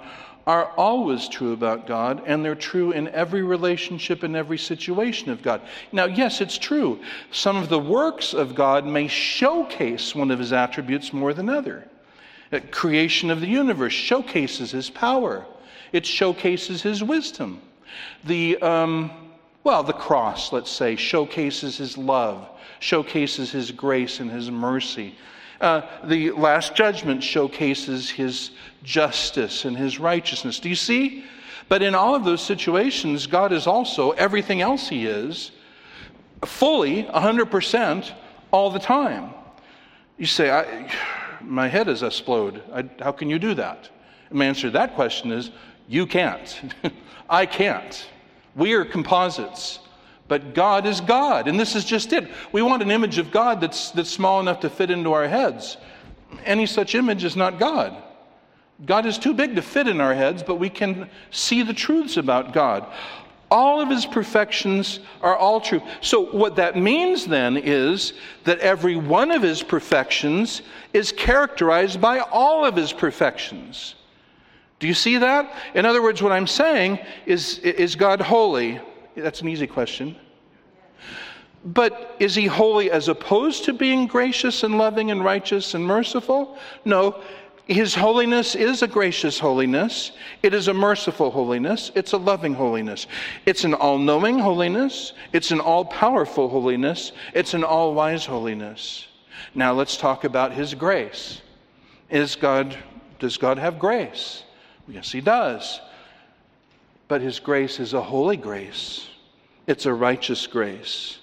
[0.47, 5.41] are always true about God, and they're true in every relationship and every situation of
[5.41, 5.62] God.
[5.91, 6.99] Now, yes, it's true.
[7.31, 11.88] Some of the works of God may showcase one of his attributes more than other.
[12.49, 15.45] The creation of the universe showcases his power,
[15.91, 17.62] it showcases his wisdom.
[18.23, 19.12] The, um,
[19.63, 22.47] well, the cross, let's say, showcases his love,
[22.79, 25.15] showcases his grace and his mercy.
[25.62, 28.50] Uh, the Last Judgment showcases his
[28.84, 30.60] justice and his righteousness.
[30.60, 31.24] Do you see?
[31.69, 35.52] But in all of those situations, God is also everything else he is,
[36.43, 38.12] fully, 100%,
[38.50, 39.36] all the time.
[40.17, 40.88] You say,
[41.41, 42.63] My head is explode.
[42.74, 43.88] I, how can you do that?
[44.30, 45.52] And my answer to that question is,
[45.88, 46.60] You can't.
[47.30, 48.08] I can't.
[48.56, 49.80] We are composites.
[50.31, 52.25] But God is God, and this is just it.
[52.53, 55.75] We want an image of God that's, that's small enough to fit into our heads.
[56.45, 58.01] Any such image is not God.
[58.85, 62.15] God is too big to fit in our heads, but we can see the truths
[62.15, 62.88] about God.
[63.51, 65.82] All of his perfections are all true.
[65.99, 68.13] So, what that means then is
[68.45, 70.61] that every one of his perfections
[70.93, 73.95] is characterized by all of his perfections.
[74.79, 75.53] Do you see that?
[75.75, 78.79] In other words, what I'm saying is, is God holy?
[79.16, 80.16] That's an easy question.
[81.64, 86.57] But is he holy as opposed to being gracious and loving and righteous and merciful?
[86.86, 87.22] No.
[87.68, 90.12] his holiness is a gracious holiness.
[90.41, 91.91] It is a merciful holiness.
[91.93, 93.05] It's a loving holiness.
[93.45, 95.14] It's an all knowing holiness.
[95.34, 97.12] It's an all powerful holiness.
[97.34, 99.07] It's an all wise holiness.
[99.53, 101.41] Now let's talk about his grace.
[102.09, 102.76] Is God,
[103.20, 104.43] does God have grace?
[104.88, 105.80] Yes, he does.
[107.12, 109.09] But his grace is a holy grace,
[109.68, 111.20] it's a righteous grace,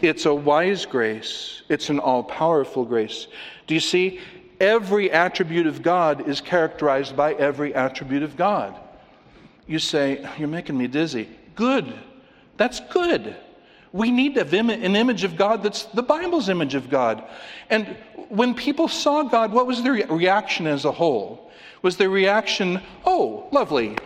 [0.00, 3.26] it's a wise grace, it's an all powerful grace.
[3.66, 4.18] Do you see?
[4.58, 8.74] every attribute of God is characterized by every attribute of God.
[9.66, 11.28] You say, You're making me dizzy.
[11.54, 11.92] Good.
[12.56, 13.36] That's good.
[13.92, 17.22] We need an image of God that's the Bible's image of God.
[17.68, 17.94] And
[18.30, 21.50] when people saw God, what was their reaction as a whole?
[21.82, 23.98] Was their reaction, Oh, lovely.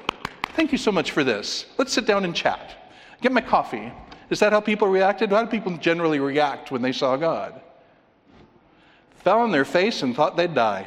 [0.55, 1.67] Thank you so much for this.
[1.79, 2.93] Let's sit down and chat.
[3.21, 3.93] Get my coffee.
[4.31, 5.31] Is that how people reacted?
[5.31, 7.61] How do people generally react when they saw God?
[9.23, 10.87] fell on their face and thought they'd die.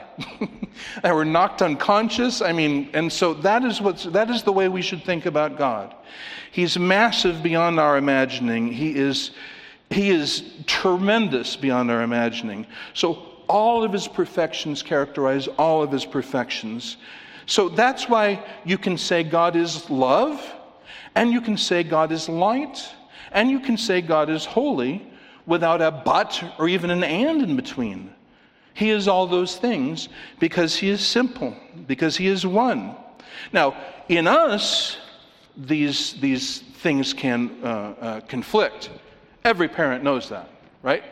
[1.03, 2.41] they were knocked unconscious.
[2.41, 5.57] I mean, and so that is what's that is the way we should think about
[5.57, 5.95] God.
[6.51, 8.71] He's massive beyond our imagining.
[8.71, 9.31] He is
[9.89, 12.65] he is tremendous beyond our imagining.
[12.93, 16.97] So all of his perfections characterize all of his perfections.
[17.45, 20.41] So that's why you can say God is love,
[21.15, 22.87] and you can say God is light,
[23.31, 25.05] and you can say God is holy
[25.45, 28.13] without a but or even an and in between.
[28.73, 31.55] He is all those things because He is simple,
[31.87, 32.95] because He is one.
[33.51, 33.75] Now,
[34.09, 34.97] in us,
[35.55, 38.89] these, these things can uh, uh, conflict.
[39.43, 40.49] Every parent knows that,
[40.81, 41.03] right?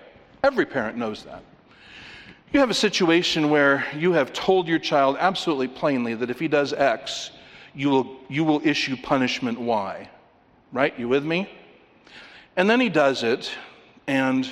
[0.44, 1.44] Every parent knows that.
[2.54, 6.47] You have a situation where you have told your child absolutely plainly that if he
[6.47, 7.32] does X,
[7.74, 10.10] you will, you will issue punishment Y,
[10.72, 10.97] right?
[10.99, 11.49] You with me?
[12.58, 13.52] And then he does it,
[14.08, 14.47] and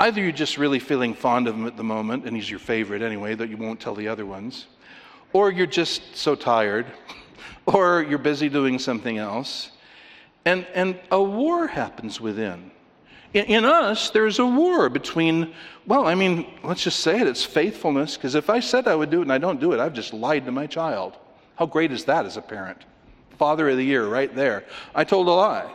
[0.00, 3.02] Either you're just really feeling fond of him at the moment, and he's your favorite
[3.02, 4.66] anyway, that you won't tell the other ones,
[5.32, 6.86] or you're just so tired,
[7.66, 9.72] or you're busy doing something else,
[10.44, 12.70] and, and a war happens within.
[13.34, 15.52] In, in us, there's a war between,
[15.86, 19.10] well, I mean, let's just say it, it's faithfulness, because if I said I would
[19.10, 21.16] do it and I don't do it, I've just lied to my child.
[21.56, 22.78] How great is that as a parent?
[23.38, 24.64] Father of the year, right there.
[24.94, 25.72] I told a lie.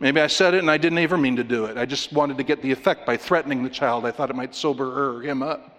[0.00, 1.76] Maybe I said it and I didn't ever mean to do it.
[1.76, 4.04] I just wanted to get the effect by threatening the child.
[4.04, 5.78] I thought it might sober her or him up.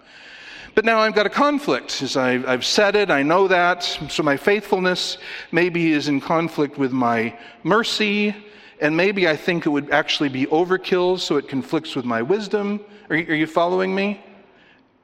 [0.74, 2.02] But now I've got a conflict.
[2.18, 3.84] I've, I've said it, I know that.
[3.84, 5.18] So my faithfulness
[5.52, 8.36] maybe is in conflict with my mercy,
[8.82, 12.80] and maybe I think it would actually be overkill, so it conflicts with my wisdom.
[13.10, 14.24] Are you, are you following me?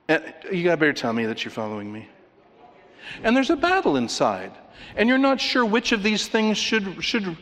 [0.10, 0.20] Uh,
[0.52, 2.08] you got better tell me that you're following me.
[3.24, 4.52] And there's a battle inside,
[4.96, 7.38] and you're not sure which of these things should should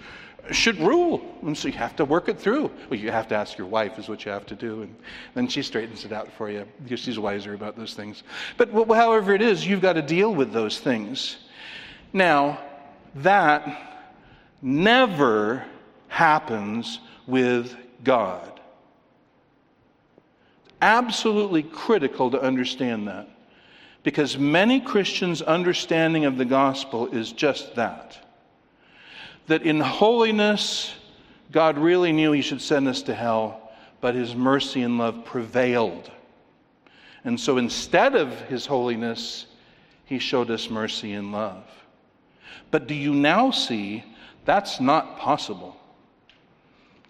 [0.51, 1.21] should rule.
[1.41, 2.71] And so you have to work it through.
[2.89, 4.81] Well, you have to ask your wife, is what you have to do.
[4.81, 4.95] And
[5.35, 6.65] then she straightens it out for you.
[6.83, 8.23] Because she's wiser about those things.
[8.57, 11.37] But however it is, you've got to deal with those things.
[12.13, 12.59] Now,
[13.15, 14.15] that
[14.61, 15.63] never
[16.09, 18.59] happens with God.
[20.81, 23.29] Absolutely critical to understand that.
[24.03, 28.17] Because many Christians' understanding of the gospel is just that
[29.49, 30.93] that in holiness,
[31.51, 36.09] God really knew he should send us to hell, but his mercy and love prevailed.
[37.25, 39.47] And so instead of his holiness,
[40.05, 41.63] he showed us mercy and love.
[42.69, 44.03] But do you now see
[44.45, 45.75] that's not possible?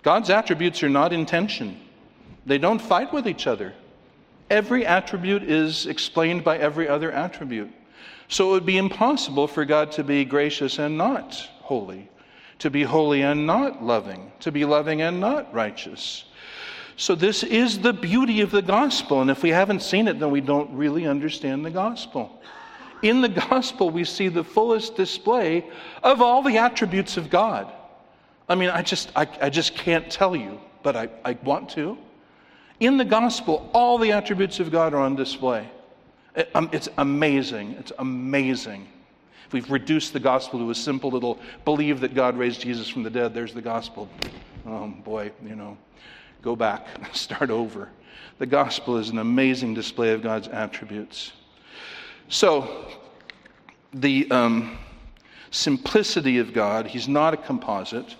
[0.01, 1.79] God's attributes are not in tension,
[2.45, 3.73] they don't fight with each other.
[4.49, 7.69] Every attribute is explained by every other attribute.
[8.29, 12.09] So it would be impossible for God to be gracious and not holy,
[12.59, 16.25] to be holy and not loving, to be loving and not righteous.
[16.95, 19.21] So, this is the beauty of the gospel.
[19.21, 22.41] And if we haven't seen it, then we don't really understand the gospel.
[23.01, 25.65] In the gospel, we see the fullest display
[26.03, 27.71] of all the attributes of God.
[28.49, 31.97] I mean, I just, I, I just can't tell you, but I, I want to.
[32.79, 35.69] In the gospel, all the attributes of God are on display.
[36.35, 37.73] It, um, it's amazing.
[37.73, 38.87] It's amazing.
[39.45, 43.03] If we've reduced the gospel to a simple little believe that God raised Jesus from
[43.03, 44.09] the dead, there's the gospel.
[44.65, 45.77] Oh boy, you know,
[46.41, 47.89] go back, start over.
[48.39, 51.33] The gospel is an amazing display of God's attributes.
[52.29, 52.87] So,
[53.93, 54.77] the um,
[55.51, 58.15] simplicity of God, He's not a composite.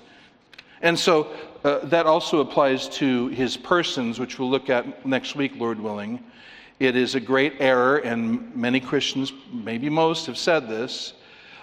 [0.82, 1.28] And so
[1.64, 6.24] uh, that also applies to His persons, which we'll look at next week, Lord willing.
[6.80, 11.14] It is a great error, and many Christians, maybe most, have said this,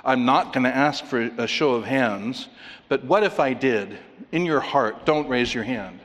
[0.05, 2.49] I'm not going to ask for a show of hands,
[2.89, 3.99] but what if I did?
[4.33, 5.99] In your heart, don't raise your hand.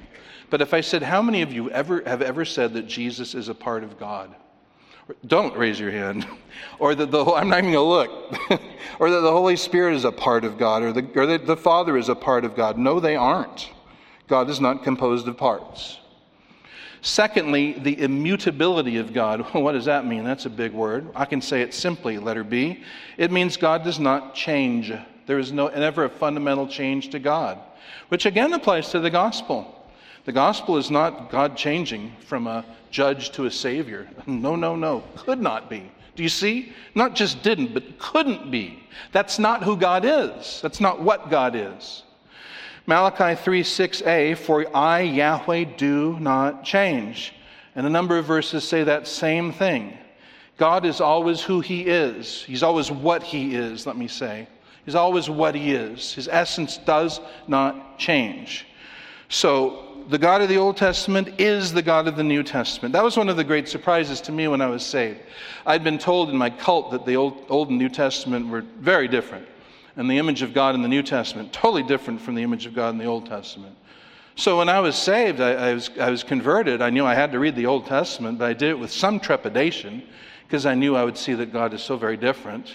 [0.50, 3.50] But if I said, How many of you ever have ever said that Jesus is
[3.50, 4.36] a part of God?
[5.26, 6.28] Don't raise your hand.
[6.80, 8.62] or that the I'm not even going to look.
[9.00, 11.58] or that the Holy Spirit is a part of God, or, the, or that the
[11.58, 12.78] Father is a part of God.
[12.78, 13.70] No, they aren't.
[14.28, 16.00] God is not composed of parts.
[17.02, 19.46] Secondly, the immutability of God.
[19.54, 20.24] What does that mean?
[20.24, 21.10] That's a big word.
[21.16, 22.84] I can say it simply, letter B.
[23.18, 24.94] It means God does not change.
[25.26, 27.60] There is no, never a fundamental change to God,
[28.10, 29.81] which again applies to the gospel.
[30.26, 34.08] The gospel is not God changing from a judge to a savior.
[34.28, 35.04] No, no, no.
[35.16, 35.92] Could not be.
[36.16, 36.74] Do you see?
[36.94, 38.84] Not just didn't, but couldn't be.
[39.12, 40.60] That's not who God is.
[40.62, 42.04] That's not what God is.
[42.86, 47.34] Malachi 3 6a, for I, Yahweh, do not change.
[47.76, 49.98] And a number of verses say that same thing.
[50.58, 52.44] God is always who He is.
[52.44, 54.48] He's always what He is, let me say.
[54.86, 56.14] He's always what He is.
[56.14, 58.66] His essence does not change.
[59.30, 62.94] So, the God of the Old Testament is the God of the New Testament.
[62.94, 65.20] That was one of the great surprises to me when I was saved.
[65.66, 69.08] I'd been told in my cult that the Old, Old and New Testament were very
[69.08, 69.48] different
[69.98, 72.74] and the image of God in the New Testament, totally different from the image of
[72.74, 73.76] God in the Old Testament.
[74.36, 76.82] So when I was saved, I, I, was, I was converted.
[76.82, 79.20] I knew I had to read the Old Testament, but I did it with some
[79.20, 80.04] trepidation
[80.48, 82.74] because I knew I would see that God is so very different.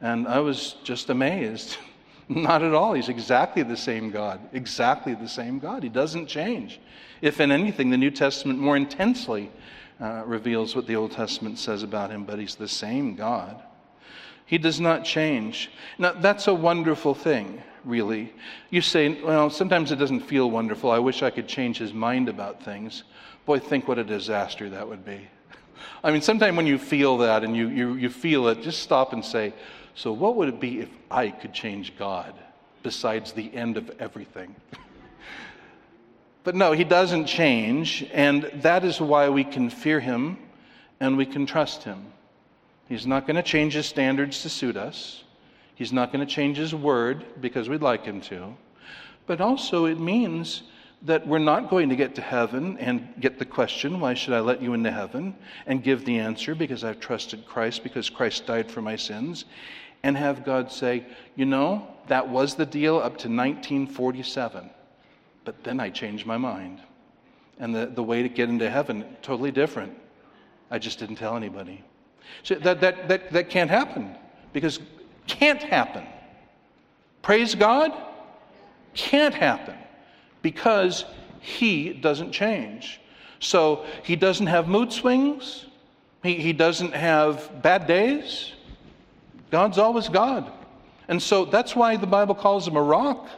[0.00, 1.76] And I was just amazed.
[2.34, 2.94] Not at all.
[2.94, 4.40] He's exactly the same God.
[4.52, 5.82] Exactly the same God.
[5.82, 6.78] He doesn't change.
[7.20, 9.50] If in anything, the New Testament more intensely
[10.00, 13.60] uh, reveals what the Old Testament says about him, but he's the same God.
[14.46, 15.72] He does not change.
[15.98, 18.32] Now, that's a wonderful thing, really.
[18.70, 20.92] You say, well, sometimes it doesn't feel wonderful.
[20.92, 23.02] I wish I could change his mind about things.
[23.44, 25.28] Boy, think what a disaster that would be.
[26.04, 29.12] I mean, sometimes when you feel that and you, you, you feel it, just stop
[29.12, 29.52] and say,
[30.00, 32.32] so what would it be if I could change God
[32.82, 34.56] besides the end of everything?
[36.42, 40.38] but no, he doesn't change, and that is why we can fear him
[41.00, 42.06] and we can trust him.
[42.88, 45.22] He's not going to change his standards to suit us.
[45.74, 48.54] He's not going to change his word because we'd like him to.
[49.26, 50.62] But also, it means
[51.02, 54.40] that we're not going to get to heaven and get the question, Why should I
[54.40, 55.34] let you into heaven?
[55.66, 59.46] and give the answer, Because I've trusted Christ, because Christ died for my sins,
[60.02, 61.04] and have God say,
[61.36, 64.70] You know, that was the deal up to 1947,
[65.44, 66.80] but then I changed my mind.
[67.58, 69.96] And the, the way to get into heaven, totally different.
[70.70, 71.84] I just didn't tell anybody.
[72.42, 74.14] So that, that, that, that can't happen
[74.52, 74.80] because
[75.26, 76.06] can't happen.
[77.22, 77.92] Praise God,
[78.94, 79.76] can't happen
[80.42, 81.04] because
[81.40, 83.00] He doesn't change.
[83.40, 85.66] So He doesn't have mood swings,
[86.22, 88.52] He, he doesn't have bad days.
[89.50, 90.50] God's always God.
[91.08, 93.28] And so that's why the Bible calls Him a rock.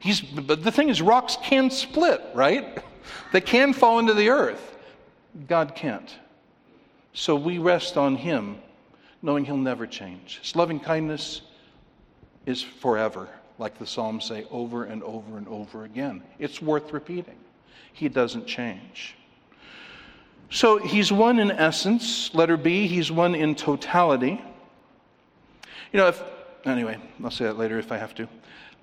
[0.00, 2.82] He's, but the thing is, rocks can split, right?
[3.32, 4.76] They can fall into the earth.
[5.46, 6.10] God can't.
[7.12, 8.56] So we rest on Him,
[9.20, 10.38] knowing He'll never change.
[10.40, 11.42] His loving kindness
[12.46, 13.28] is forever,
[13.58, 16.22] like the Psalms say over and over and over again.
[16.38, 17.36] It's worth repeating.
[17.92, 19.16] He doesn't change.
[20.48, 24.40] So He's one in essence, letter B, He's one in totality.
[25.94, 26.20] You know, if,
[26.64, 28.28] anyway, I'll say that later if I have to.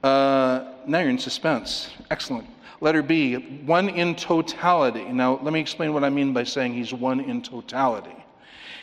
[0.02, 1.92] Uh, now you're in suspense.
[2.10, 2.48] Excellent.
[2.80, 3.34] Letter B,
[3.66, 5.04] one in totality.
[5.04, 8.16] Now, let me explain what I mean by saying he's one in totality.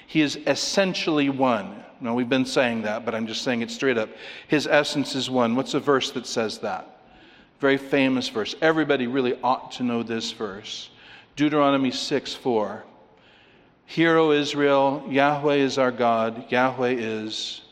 [0.08, 1.82] He is essentially one.
[2.02, 4.10] Now, we've been saying that, but I'm just saying it straight up.
[4.46, 5.56] His essence is one.
[5.56, 7.00] What's a verse that says that?
[7.60, 8.54] Very famous verse.
[8.60, 10.90] Everybody really ought to know this verse
[11.34, 12.84] Deuteronomy 6 4.
[13.86, 17.62] Hear, O Israel, Yahweh is our God, Yahweh is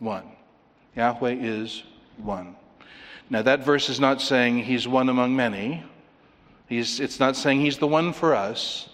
[0.00, 0.24] one.
[0.96, 1.84] Yahweh is
[2.16, 2.56] one.
[3.28, 5.84] Now, that verse is not saying he's one among many.
[6.68, 8.88] He's, it's not saying he's the one for us.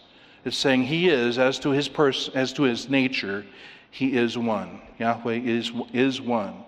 [0.44, 3.46] It's saying he is, as to his person, as to his nature,
[3.90, 4.80] he is one.
[4.98, 6.64] Yahweh is, is one.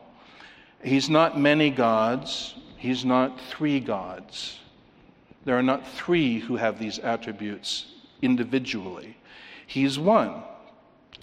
[0.82, 4.58] He's not many gods, he's not three gods.
[5.44, 7.86] There are not three who have these attributes
[8.22, 9.16] individually.
[9.66, 10.42] He's one.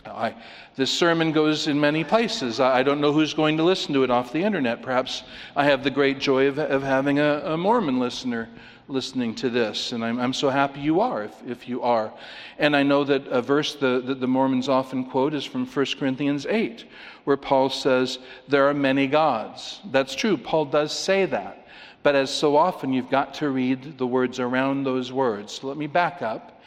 [0.07, 0.35] I,
[0.75, 2.59] this sermon goes in many places.
[2.59, 4.81] I, I, don't know who's going to listen to it off the internet.
[4.81, 5.23] Perhaps
[5.55, 8.49] I have the great joy of, of having a, a Mormon listener
[8.87, 9.91] listening to this.
[9.91, 12.13] And I'm, I'm so happy you are, if, if you are.
[12.57, 15.85] And I know that a verse that, that the Mormons often quote is from 1
[15.97, 16.85] Corinthians 8,
[17.23, 19.81] where Paul says, There are many gods.
[19.91, 20.37] That's true.
[20.37, 21.67] Paul does say that.
[22.03, 25.53] But as so often, you've got to read the words around those words.
[25.53, 26.61] So let me back up.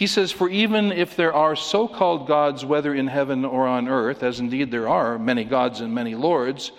[0.00, 3.86] He says, For even if there are so called gods, whether in heaven or on
[3.86, 6.72] earth, as indeed there are many gods and many lords,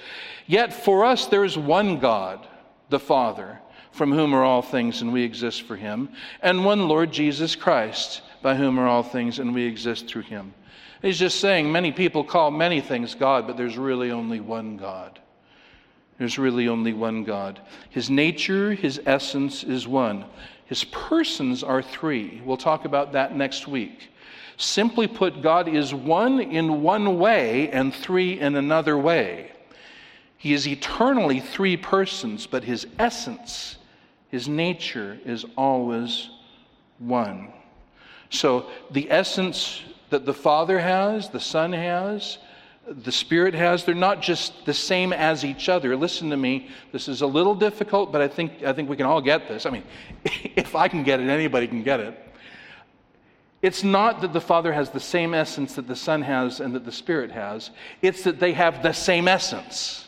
[0.48, 2.48] yet for us there is one God,
[2.90, 3.60] the Father
[3.92, 6.10] from whom are all things, and we exist for him,
[6.42, 10.56] and one Lord Jesus Christ, by whom are all things, and we exist through him.
[11.04, 15.20] He's just saying many people call many things God, but there's really only one God.
[16.18, 17.60] There's really only one God.
[17.92, 20.26] His nature, his essence is one.
[20.72, 22.42] His persons are three.
[22.46, 24.08] We'll talk about that next week.
[24.56, 29.52] Simply put, God is one in one way and three in another way.
[30.38, 33.80] He is eternally three persons, but his essence,
[34.30, 36.30] his nature, is always
[37.00, 37.52] one.
[38.30, 42.38] So the essence that the Father has, the Son has,
[42.88, 45.96] the Spirit has, they're not just the same as each other.
[45.96, 46.70] Listen to me.
[46.92, 49.66] This is a little difficult, but I think, I think we can all get this.
[49.66, 49.84] I mean,
[50.24, 52.18] if I can get it, anybody can get it.
[53.62, 56.84] It's not that the Father has the same essence that the Son has and that
[56.84, 57.70] the Spirit has,
[58.02, 60.08] it's that they have the same essence,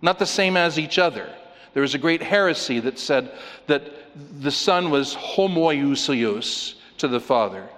[0.00, 1.30] not the same as each other.
[1.74, 3.32] There was a great heresy that said
[3.66, 3.82] that
[4.40, 7.68] the Son was homoiousios to the Father.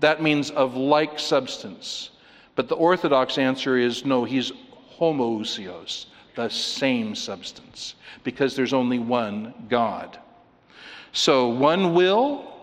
[0.00, 2.10] That means of like substance.
[2.54, 4.52] But the Orthodox answer is no, he's
[4.98, 10.18] homoousios, the same substance, because there's only one God.
[11.12, 12.54] So one will,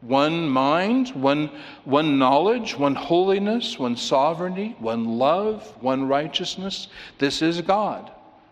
[0.00, 1.50] one mind, one,
[1.84, 6.88] one knowledge, one holiness, one sovereignty, one love, one righteousness.
[7.18, 8.10] This is God.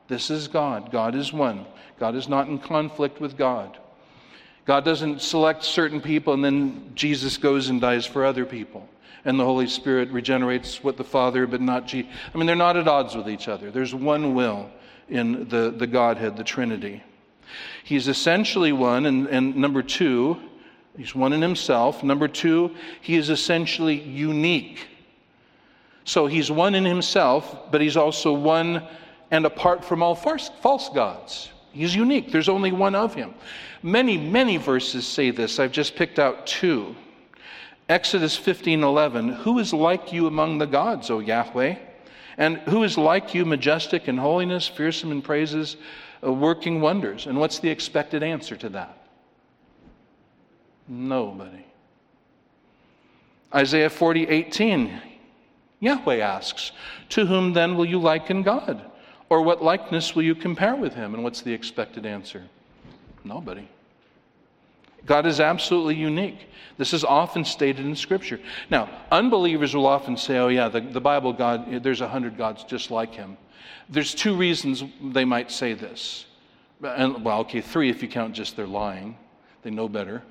[0.08, 0.90] This is God.
[0.90, 1.66] God is one.
[1.98, 3.78] God is not in conflict with God.
[4.66, 8.88] God doesn't select certain people and then Jesus goes and dies for other people.
[9.24, 12.12] And the Holy Spirit regenerates what the Father, but not Jesus.
[12.34, 13.70] I mean, they're not at odds with each other.
[13.70, 14.70] There's one will
[15.08, 17.02] in the, the Godhead, the Trinity.
[17.84, 20.38] He's essentially one, and, and number two,
[20.96, 22.02] he's one in himself.
[22.02, 24.86] Number two, he is essentially unique.
[26.04, 28.86] So he's one in himself, but he's also one
[29.30, 31.50] and apart from all false, false gods.
[31.72, 32.30] He's unique.
[32.30, 33.34] There's only one of him.
[33.82, 35.58] Many, many verses say this.
[35.58, 36.94] I've just picked out two.
[37.88, 41.76] Exodus 15:11, "Who is like you among the gods, O Yahweh?
[42.36, 45.76] And who is like you, majestic in holiness, fearsome in praises,
[46.24, 48.96] uh, working wonders?" And what's the expected answer to that?
[50.88, 51.64] Nobody.
[53.54, 55.00] Isaiah 40:18,
[55.80, 56.72] Yahweh asks,
[57.10, 58.82] "To whom then will you liken God?
[59.28, 62.44] Or what likeness will you compare with him?" And what's the expected answer?
[63.24, 63.68] Nobody.
[65.06, 66.48] God is absolutely unique.
[66.76, 68.40] This is often stated in Scripture.
[68.70, 72.64] Now, unbelievers will often say, oh, yeah, the, the Bible God, there's a hundred gods
[72.64, 73.36] just like him.
[73.88, 76.26] There's two reasons they might say this.
[76.82, 79.16] And, well, okay, three if you count just their lying.
[79.62, 80.22] They know better.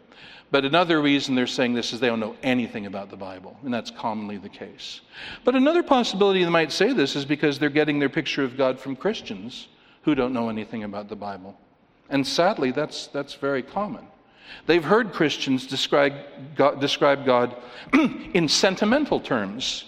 [0.52, 3.74] But another reason they're saying this is they don't know anything about the Bible, and
[3.74, 5.02] that's commonly the case.
[5.44, 8.80] But another possibility they might say this is because they're getting their picture of God
[8.80, 9.68] from Christians
[10.04, 11.58] who don't know anything about the Bible.
[12.10, 14.06] And sadly, that's, that's very common.
[14.66, 16.14] They've heard Christians describe
[16.56, 17.56] God, describe God
[18.34, 19.86] in sentimental terms.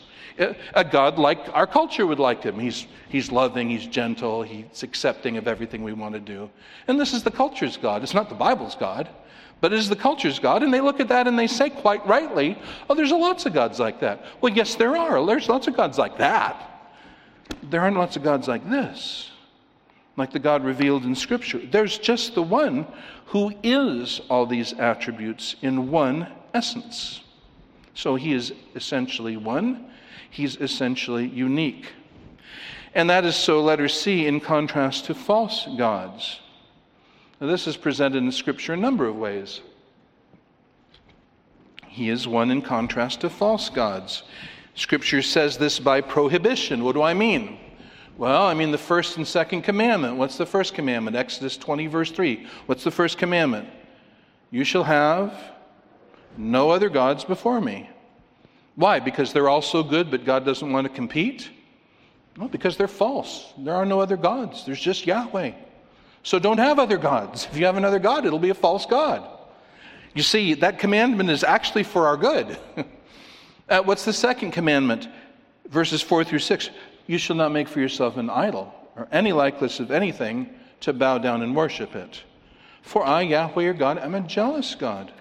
[0.74, 2.60] A God like our culture would like him.
[2.60, 6.49] He's, he's loving, he's gentle, he's accepting of everything we want to do.
[6.88, 8.03] And this is the culture's God.
[8.03, 9.08] It's not the Bible's God,
[9.62, 10.62] but it is the culture's God.
[10.62, 12.58] And they look at that and they say quite rightly,
[12.89, 14.26] oh, there's lots of gods like that.
[14.41, 15.26] Well, yes, there are.
[15.26, 16.91] There's lots of gods like that.
[17.64, 19.32] There aren't lots of gods like this
[20.18, 21.60] like the God revealed in Scripture.
[21.60, 22.88] There's just the one
[23.26, 27.21] who is all these attributes in one essence.
[27.93, 29.89] So he is essentially one,
[30.30, 31.93] he's essentially unique.
[32.93, 36.39] And that is so, letter C, in contrast to false gods.
[37.41, 39.61] Now, this is presented in Scripture a number of ways.
[41.88, 44.23] He is one in contrast to false gods.
[44.76, 46.84] Scripture says this by prohibition.
[46.84, 47.57] What do I mean?
[48.18, 50.16] Well, I mean, the first and second commandment.
[50.16, 51.18] What's the first commandment?
[51.18, 52.47] Exodus 20, verse 3.
[52.66, 53.68] What's the first commandment?
[54.51, 55.38] You shall have
[56.38, 57.89] no other gods before me.
[58.76, 58.99] Why?
[58.99, 61.49] Because they're all so good, but God doesn't want to compete?
[62.38, 63.53] No, because they're false.
[63.57, 64.66] There are no other gods.
[64.66, 65.51] There's just Yahweh.
[66.24, 67.47] So don't have other gods.
[67.51, 69.30] If you have another God, it'll be a false God.
[70.13, 72.57] You see, that commandment is actually for our good.
[73.70, 75.09] uh, what's the second commandment?
[75.68, 76.70] Verses 4 through 6.
[77.08, 80.49] You shall not make for yourself an idol or any likeness of anything
[80.82, 82.24] to bow down and worship it.
[82.82, 85.12] For I, Yahweh your God, am a jealous God.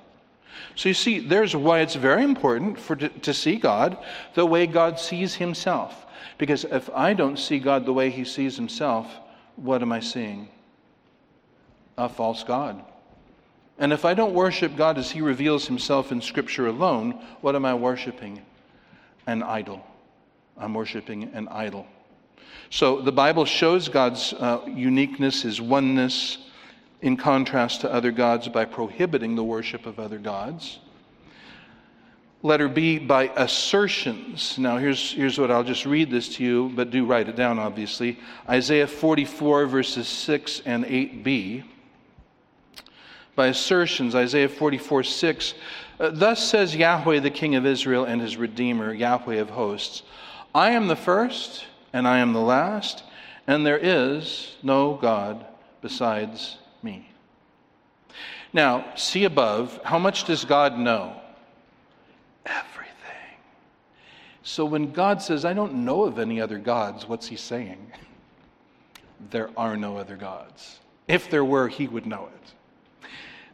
[0.76, 3.96] So you see, there's why it's very important for to, to see God
[4.34, 6.06] the way God sees himself.
[6.38, 9.06] Because if I don't see God the way he sees himself,
[9.56, 10.48] what am I seeing?
[11.96, 12.82] A false God.
[13.78, 17.64] And if I don't worship God as he reveals himself in Scripture alone, what am
[17.64, 18.42] I worshiping?
[19.26, 19.84] An idol.
[20.58, 21.86] I'm worshiping an idol.
[22.70, 26.38] So the Bible shows God's uh, uniqueness, his oneness,
[27.02, 30.78] in contrast to other gods by prohibiting the worship of other gods.
[32.42, 34.58] Letter B, by assertions.
[34.58, 37.58] Now, here's, here's what I'll just read this to you, but do write it down,
[37.58, 38.18] obviously.
[38.48, 41.64] Isaiah 44, verses 6 and 8b.
[43.34, 45.54] By assertions, Isaiah 44, 6.
[45.98, 50.02] Uh, Thus says Yahweh, the King of Israel and his Redeemer, Yahweh of hosts
[50.54, 53.02] I am the first, and I am the last,
[53.46, 55.44] and there is no God
[55.82, 57.10] besides me.
[58.52, 61.20] Now, see above, how much does God know?
[62.46, 63.38] everything.
[64.42, 67.92] So when God says, I don't know of any other gods, what's he saying?
[69.30, 70.80] There are no other gods.
[71.08, 72.52] If there were, he would know it.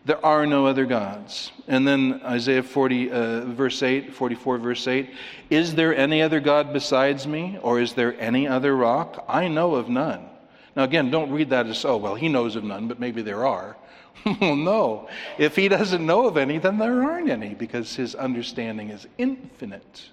[0.04, 1.52] There are no other gods.
[1.68, 5.10] And then Isaiah 40, uh, verse 8, 44, verse 8
[5.50, 9.24] Is there any other God besides me, or is there any other rock?
[9.28, 10.26] I know of none.
[10.74, 13.46] Now, again, don't read that as, oh, well, he knows of none, but maybe there
[13.46, 13.76] are.
[14.40, 15.08] well, no.
[15.38, 20.10] If he doesn't know of any, then there aren't any because his understanding is infinite.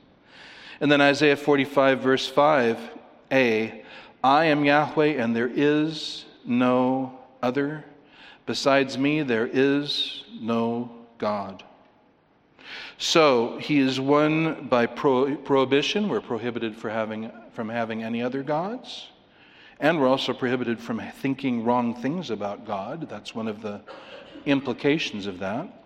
[0.81, 3.83] And then Isaiah 45, verse 5a
[4.23, 7.85] I am Yahweh, and there is no other.
[8.47, 11.63] Besides me, there is no God.
[12.97, 16.09] So he is one by pro- prohibition.
[16.09, 19.09] We're prohibited for having, from having any other gods.
[19.79, 23.07] And we're also prohibited from thinking wrong things about God.
[23.09, 23.81] That's one of the
[24.45, 25.76] implications of that.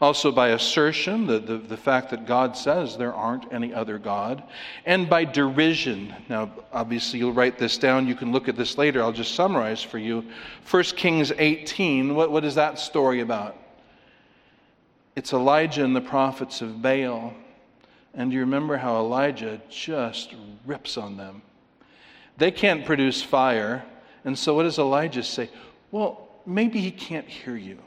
[0.00, 4.42] Also, by assertion, the, the, the, fact that God says there aren't any other God.
[4.86, 6.14] And by derision.
[6.28, 8.06] Now, obviously, you'll write this down.
[8.06, 9.02] You can look at this later.
[9.02, 10.24] I'll just summarize for you.
[10.70, 13.56] 1 Kings 18, what, what is that story about?
[15.16, 17.34] It's Elijah and the prophets of Baal.
[18.14, 20.34] And you remember how Elijah just
[20.66, 21.42] rips on them
[22.40, 23.84] they can't produce fire.
[24.24, 25.50] And so what does Elijah say?
[25.92, 27.78] Well, maybe he can't hear you.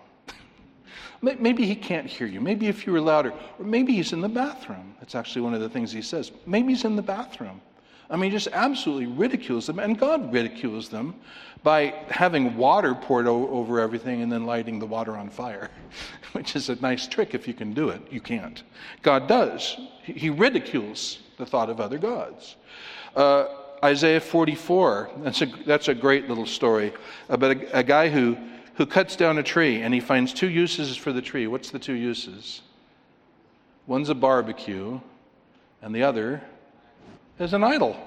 [1.23, 2.41] Maybe he can't hear you.
[2.41, 3.33] Maybe if you were louder.
[3.57, 4.95] Or maybe he's in the bathroom.
[4.99, 6.31] That's actually one of the things he says.
[6.45, 7.61] Maybe he's in the bathroom.
[8.09, 9.79] I mean, just absolutely ridicules them.
[9.79, 11.15] And God ridicules them
[11.63, 15.71] by having water poured o- over everything and then lighting the water on fire,
[16.33, 18.01] which is a nice trick if you can do it.
[18.11, 18.61] You can't.
[19.01, 19.77] God does.
[20.03, 22.57] He ridicules the thought of other gods.
[23.15, 23.45] Uh,
[23.83, 25.09] Isaiah 44.
[25.17, 26.93] That's a, that's a great little story
[27.29, 28.37] about a, a guy who,
[28.75, 31.47] who cuts down a tree and he finds two uses for the tree.
[31.47, 32.61] What's the two uses?
[33.85, 34.99] One's a barbecue,
[35.81, 36.41] and the other
[37.39, 37.97] is an idol.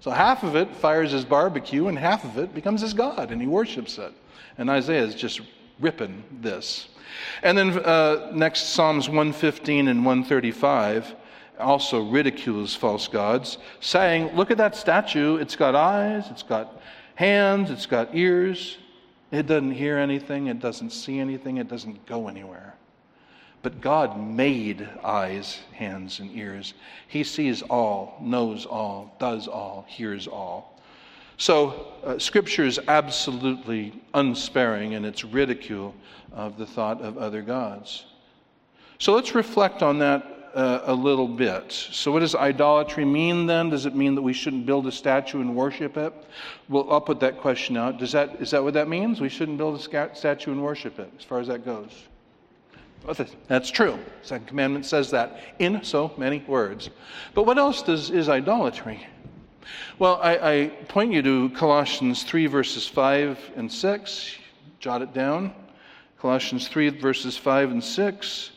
[0.00, 3.40] So half of it fires his barbecue, and half of it becomes his God, and
[3.40, 4.12] he worships it.
[4.58, 5.40] And Isaiah is just
[5.78, 6.88] ripping this.
[7.44, 11.14] And then uh, next, Psalms 115 and 135
[11.60, 15.36] also ridicules false gods, saying, Look at that statue.
[15.36, 16.80] It's got eyes, it's got
[17.14, 18.78] hands, it's got ears.
[19.32, 22.74] It doesn't hear anything, it doesn't see anything, it doesn't go anywhere.
[23.62, 26.74] But God made eyes, hands, and ears.
[27.08, 30.78] He sees all, knows all, does all, hears all.
[31.38, 35.94] So, uh, Scripture is absolutely unsparing in its ridicule
[36.32, 38.04] of the thought of other gods.
[38.98, 41.72] So, let's reflect on that uh, a little bit.
[41.72, 43.70] So, what does idolatry mean then?
[43.70, 46.12] Does it mean that we shouldn't build a statue and worship it?
[46.68, 47.98] Well, I'll put that question out.
[47.98, 49.20] Does that, is that what that means?
[49.20, 51.90] We shouldn't build a statue and worship it, as far as that goes.
[53.48, 53.98] That's true.
[54.22, 56.90] Second commandment says that in so many words.
[57.34, 59.04] But what else does, is idolatry?
[59.98, 64.36] Well, I, I point you to Colossians 3, verses 5 and 6.
[64.78, 65.52] Jot it down.
[66.18, 68.50] Colossians 3, verses 5 and 6,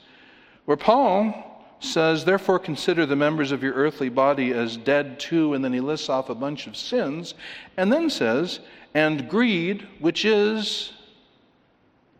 [0.66, 5.64] where Paul says, Therefore, consider the members of your earthly body as dead too, and
[5.64, 7.34] then he lists off a bunch of sins,
[7.78, 8.60] and then says,
[8.94, 10.94] And greed, which is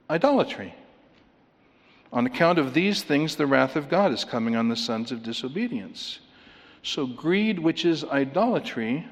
[0.10, 0.74] idolatry.
[2.12, 5.24] On account of these things, the wrath of God is coming on the sons of
[5.24, 6.20] disobedience.
[6.82, 9.06] So, greed, which is idolatry.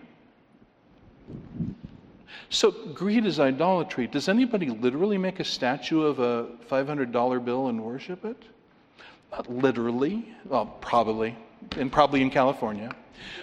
[2.50, 4.08] So, greed is idolatry.
[4.08, 8.38] Does anybody literally make a statue of a $500 bill and worship it?
[9.34, 11.36] Not literally, well, probably,
[11.78, 12.92] and probably in California,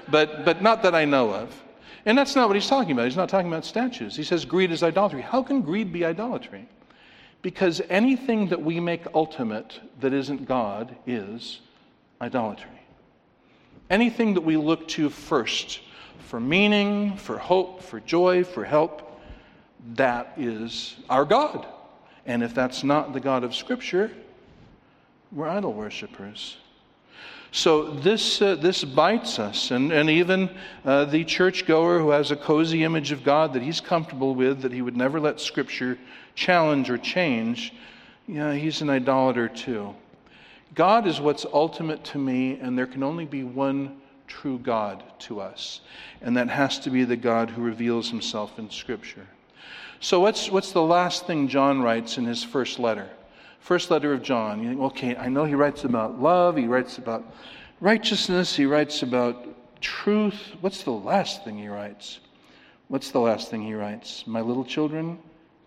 [0.09, 1.61] but, but not that I know of.
[2.07, 3.07] And that's not what he's talking about.
[3.07, 4.14] He's not talking about statues.
[4.14, 5.20] He says greed is idolatry.
[5.20, 6.68] How can greed be idolatry?
[7.43, 11.59] Because anything that we make ultimate that isn't God is
[12.20, 12.70] idolatry.
[13.91, 15.80] Anything that we look to first
[16.20, 19.20] for meaning, for hope, for joy, for help,
[19.97, 21.66] that is our God.
[22.26, 24.12] And if that's not the God of Scripture,
[25.33, 26.57] we're idol worshippers.
[27.53, 29.70] So this, uh, this bites us.
[29.70, 30.51] And, and even
[30.85, 34.72] uh, the churchgoer who has a cozy image of God that he's comfortable with, that
[34.72, 35.99] he would never let Scripture
[36.35, 37.74] challenge or change,
[38.28, 39.95] yeah, he's an idolater too.
[40.74, 45.41] God is what's ultimate to me, and there can only be one true God to
[45.41, 45.81] us,
[46.22, 49.26] and that has to be the God who reveals himself in Scripture.
[49.99, 53.11] So, what's, what's the last thing John writes in his first letter?
[53.61, 54.63] First letter of John.
[54.63, 57.25] You think, okay, I know he writes about love, he writes about
[57.81, 59.47] righteousness, he writes about
[59.81, 60.55] truth.
[60.61, 62.21] What's the last thing he writes?
[62.89, 64.27] What's the last thing he writes?
[64.27, 65.19] My little children,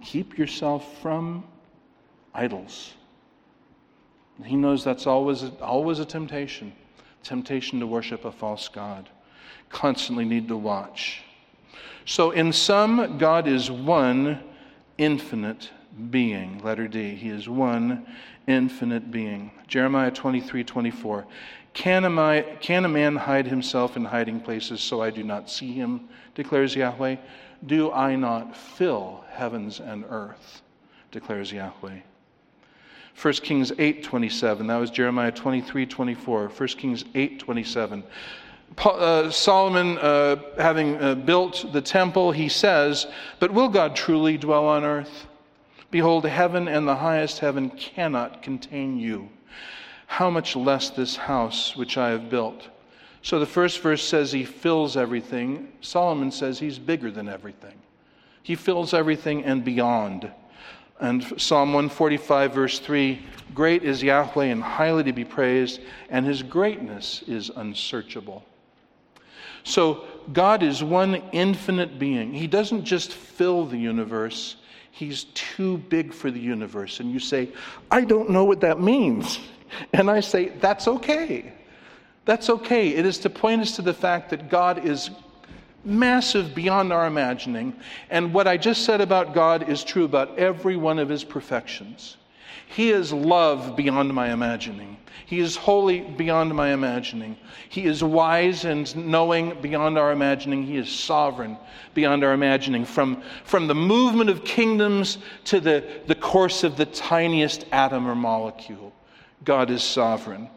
[0.02, 1.46] keep yourself from
[2.34, 2.94] idols.
[4.44, 6.74] He knows that's always, always a temptation
[7.24, 9.10] temptation to worship a false God.
[9.70, 11.24] Constantly need to watch.
[12.06, 14.44] So, in sum, God is one
[14.98, 15.70] infinite
[16.10, 16.60] being.
[16.64, 17.16] Letter D.
[17.16, 18.06] He is one
[18.48, 19.52] infinite being.
[19.68, 21.26] Jeremiah 23 24.
[21.74, 25.74] Can a, can a man hide himself in hiding places so I do not see
[25.74, 26.08] him?
[26.36, 27.18] declares Yahweh.
[27.66, 30.62] Do I not fill heavens and earth?
[31.12, 32.00] declares Yahweh.
[33.20, 34.68] 1 Kings 8:27.
[34.68, 36.50] That was Jeremiah 23:24.
[36.50, 38.04] 1 Kings 8:27.
[38.78, 43.06] Uh, Solomon, uh, having uh, built the temple, he says,
[43.39, 45.28] But will God truly dwell on earth?
[45.94, 49.30] Behold, heaven and the highest heaven cannot contain you.
[50.08, 52.68] How much less this house which I have built?
[53.22, 55.72] So the first verse says he fills everything.
[55.82, 57.76] Solomon says he's bigger than everything.
[58.41, 60.32] He fills everything and beyond.
[61.00, 63.24] And Psalm 145, verse 3
[63.54, 65.80] Great is Yahweh and highly to be praised,
[66.10, 68.44] and his greatness is unsearchable.
[69.64, 72.34] So, God is one infinite being.
[72.34, 74.56] He doesn't just fill the universe,
[74.96, 77.00] He's too big for the universe.
[77.00, 77.50] And you say,
[77.89, 79.39] I don't know what that means.
[79.91, 81.52] And I say, that's okay.
[82.26, 82.89] That's okay.
[82.89, 85.10] It is to point us to the fact that God is
[85.84, 87.76] massive beyond our imagining.
[88.12, 92.18] And what I just said about God is true about every one of his perfections.
[92.68, 94.97] He is love beyond my imagining.
[95.26, 97.38] He is holy beyond my imagining.
[97.70, 100.64] He is wise and knowing beyond our imagining.
[100.64, 101.58] He is sovereign
[101.93, 102.86] beyond our imagining.
[102.86, 108.16] From, from the movement of kingdoms to the, the course of the tiniest atom or
[108.16, 108.93] molecule,
[109.43, 110.49] God is sovereign.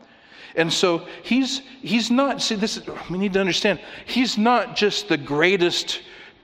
[0.57, 5.09] And so he's, he's not, see, this is, we need to understand, he's not just
[5.09, 6.01] the greatest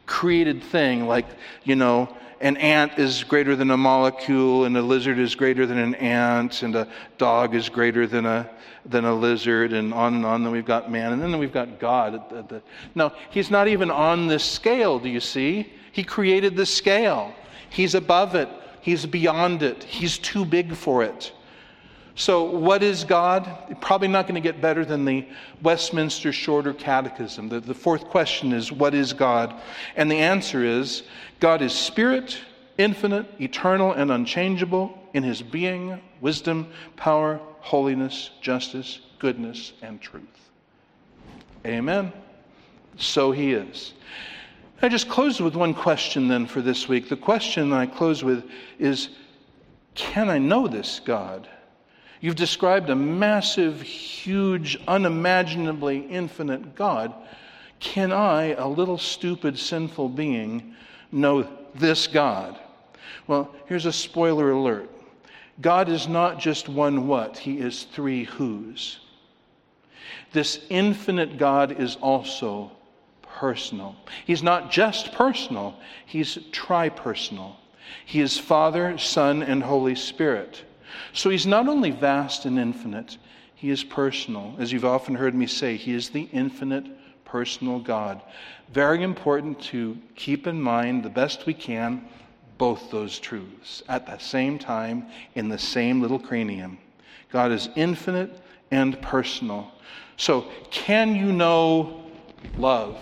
[0.06, 1.26] created thing, like,
[1.64, 5.78] you know, an ant is greater than a molecule, and a lizard is greater than
[5.78, 8.50] an ant, and a dog is greater than a,
[8.84, 10.42] than a lizard, and on and on.
[10.42, 12.62] Then we've got man, and then we've got God.
[12.96, 15.72] No, he's not even on this scale, do you see?
[15.92, 17.32] He created the scale.
[17.70, 18.48] He's above it,
[18.80, 21.32] he's beyond it, he's too big for it.
[22.14, 23.76] So, what is God?
[23.80, 25.26] Probably not going to get better than the
[25.62, 27.48] Westminster Shorter Catechism.
[27.48, 29.54] The, the fourth question is, What is God?
[29.96, 31.04] And the answer is,
[31.40, 32.38] God is spirit,
[32.76, 40.50] infinite, eternal, and unchangeable in his being, wisdom, power, holiness, justice, goodness, and truth.
[41.64, 42.12] Amen.
[42.96, 43.94] So he is.
[44.82, 47.08] I just close with one question then for this week.
[47.08, 49.10] The question I close with is
[49.94, 51.48] Can I know this God?
[52.22, 57.12] You've described a massive, huge, unimaginably infinite God.
[57.80, 60.76] Can I, a little stupid, sinful being,
[61.10, 62.56] know this God?
[63.26, 64.88] Well, here's a spoiler alert
[65.60, 69.00] God is not just one what, He is three who's.
[70.32, 72.70] This infinite God is also
[73.22, 73.96] personal.
[74.24, 77.56] He's not just personal, He's tri-personal.
[78.06, 80.62] He is Father, Son, and Holy Spirit.
[81.12, 83.18] So he's not only vast and infinite,
[83.54, 84.56] he is personal.
[84.58, 86.86] As you've often heard me say, he is the infinite
[87.24, 88.20] personal God.
[88.72, 92.04] Very important to keep in mind the best we can
[92.58, 96.78] both those truths at the same time in the same little cranium.
[97.30, 98.40] God is infinite
[98.70, 99.72] and personal.
[100.16, 102.04] So, can you know
[102.56, 102.96] love?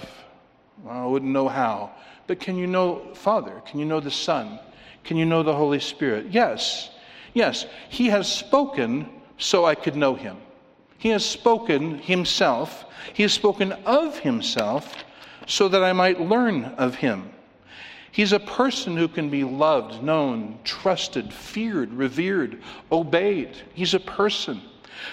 [0.82, 1.90] Well, I wouldn't know how.
[2.26, 3.60] But can you know Father?
[3.66, 4.60] Can you know the Son?
[5.04, 6.26] Can you know the Holy Spirit?
[6.30, 6.90] Yes.
[7.34, 9.08] Yes, he has spoken
[9.38, 10.36] so I could know him.
[10.98, 12.84] He has spoken himself.
[13.14, 14.94] He has spoken of himself
[15.46, 17.30] so that I might learn of him.
[18.12, 22.60] He's a person who can be loved, known, trusted, feared, revered,
[22.90, 23.56] obeyed.
[23.72, 24.60] He's a person.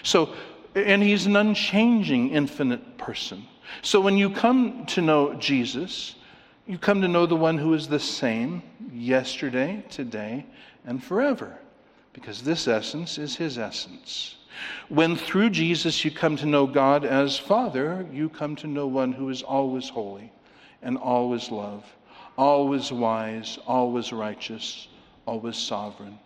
[0.03, 0.34] So,
[0.76, 3.45] and he's an unchanging, infinite person.
[3.84, 6.15] So when you come to know Jesus,
[6.65, 10.45] you come to know the one who is the same yesterday, today,
[10.86, 11.59] and forever
[12.18, 14.38] because this essence is his essence.
[14.89, 19.11] When through Jesus you come to know God as Father, you come to know one
[19.11, 20.32] who is always holy
[20.82, 21.86] and always love,
[22.36, 24.88] always wise, always righteous,
[25.28, 26.18] always sovereign.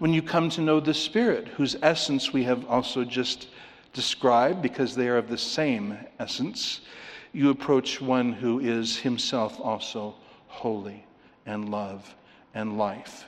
[0.00, 3.46] When you come to know the Spirit, whose essence we have also just
[3.92, 6.80] described because they are of the same essence,
[7.32, 10.16] you approach one who is himself also
[10.48, 11.06] holy
[11.46, 12.12] and love
[12.54, 13.24] and life.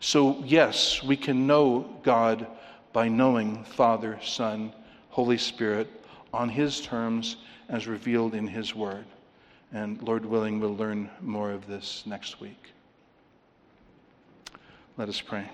[0.00, 2.46] So, yes, we can know God
[2.92, 4.72] by knowing Father, Son,
[5.10, 5.88] Holy Spirit
[6.32, 7.36] on His terms
[7.68, 9.04] as revealed in His Word.
[9.72, 12.72] And Lord willing, we'll learn more of this next week.
[14.96, 15.48] Let us pray.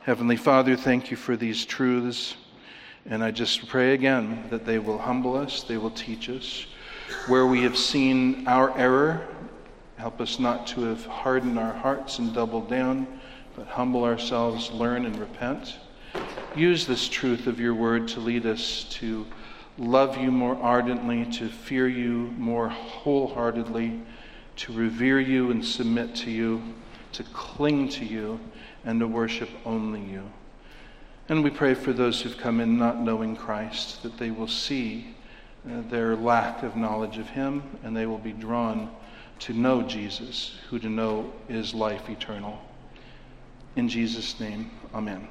[0.00, 2.36] Heavenly Father, thank you for these truths.
[3.04, 6.66] And I just pray again that they will humble us, they will teach us.
[7.28, 9.26] Where we have seen our error,
[9.96, 13.06] help us not to have hardened our hearts and doubled down,
[13.54, 15.76] but humble ourselves, learn, and repent.
[16.54, 19.26] Use this truth of your word to lead us to
[19.78, 24.00] love you more ardently, to fear you more wholeheartedly,
[24.56, 26.62] to revere you and submit to you,
[27.12, 28.40] to cling to you,
[28.84, 30.22] and to worship only you.
[31.28, 35.14] And we pray for those who've come in not knowing Christ, that they will see
[35.68, 38.90] uh, their lack of knowledge of Him, and they will be drawn
[39.40, 42.58] to know Jesus, who to know is life eternal.
[43.76, 45.28] In Jesus' name, amen.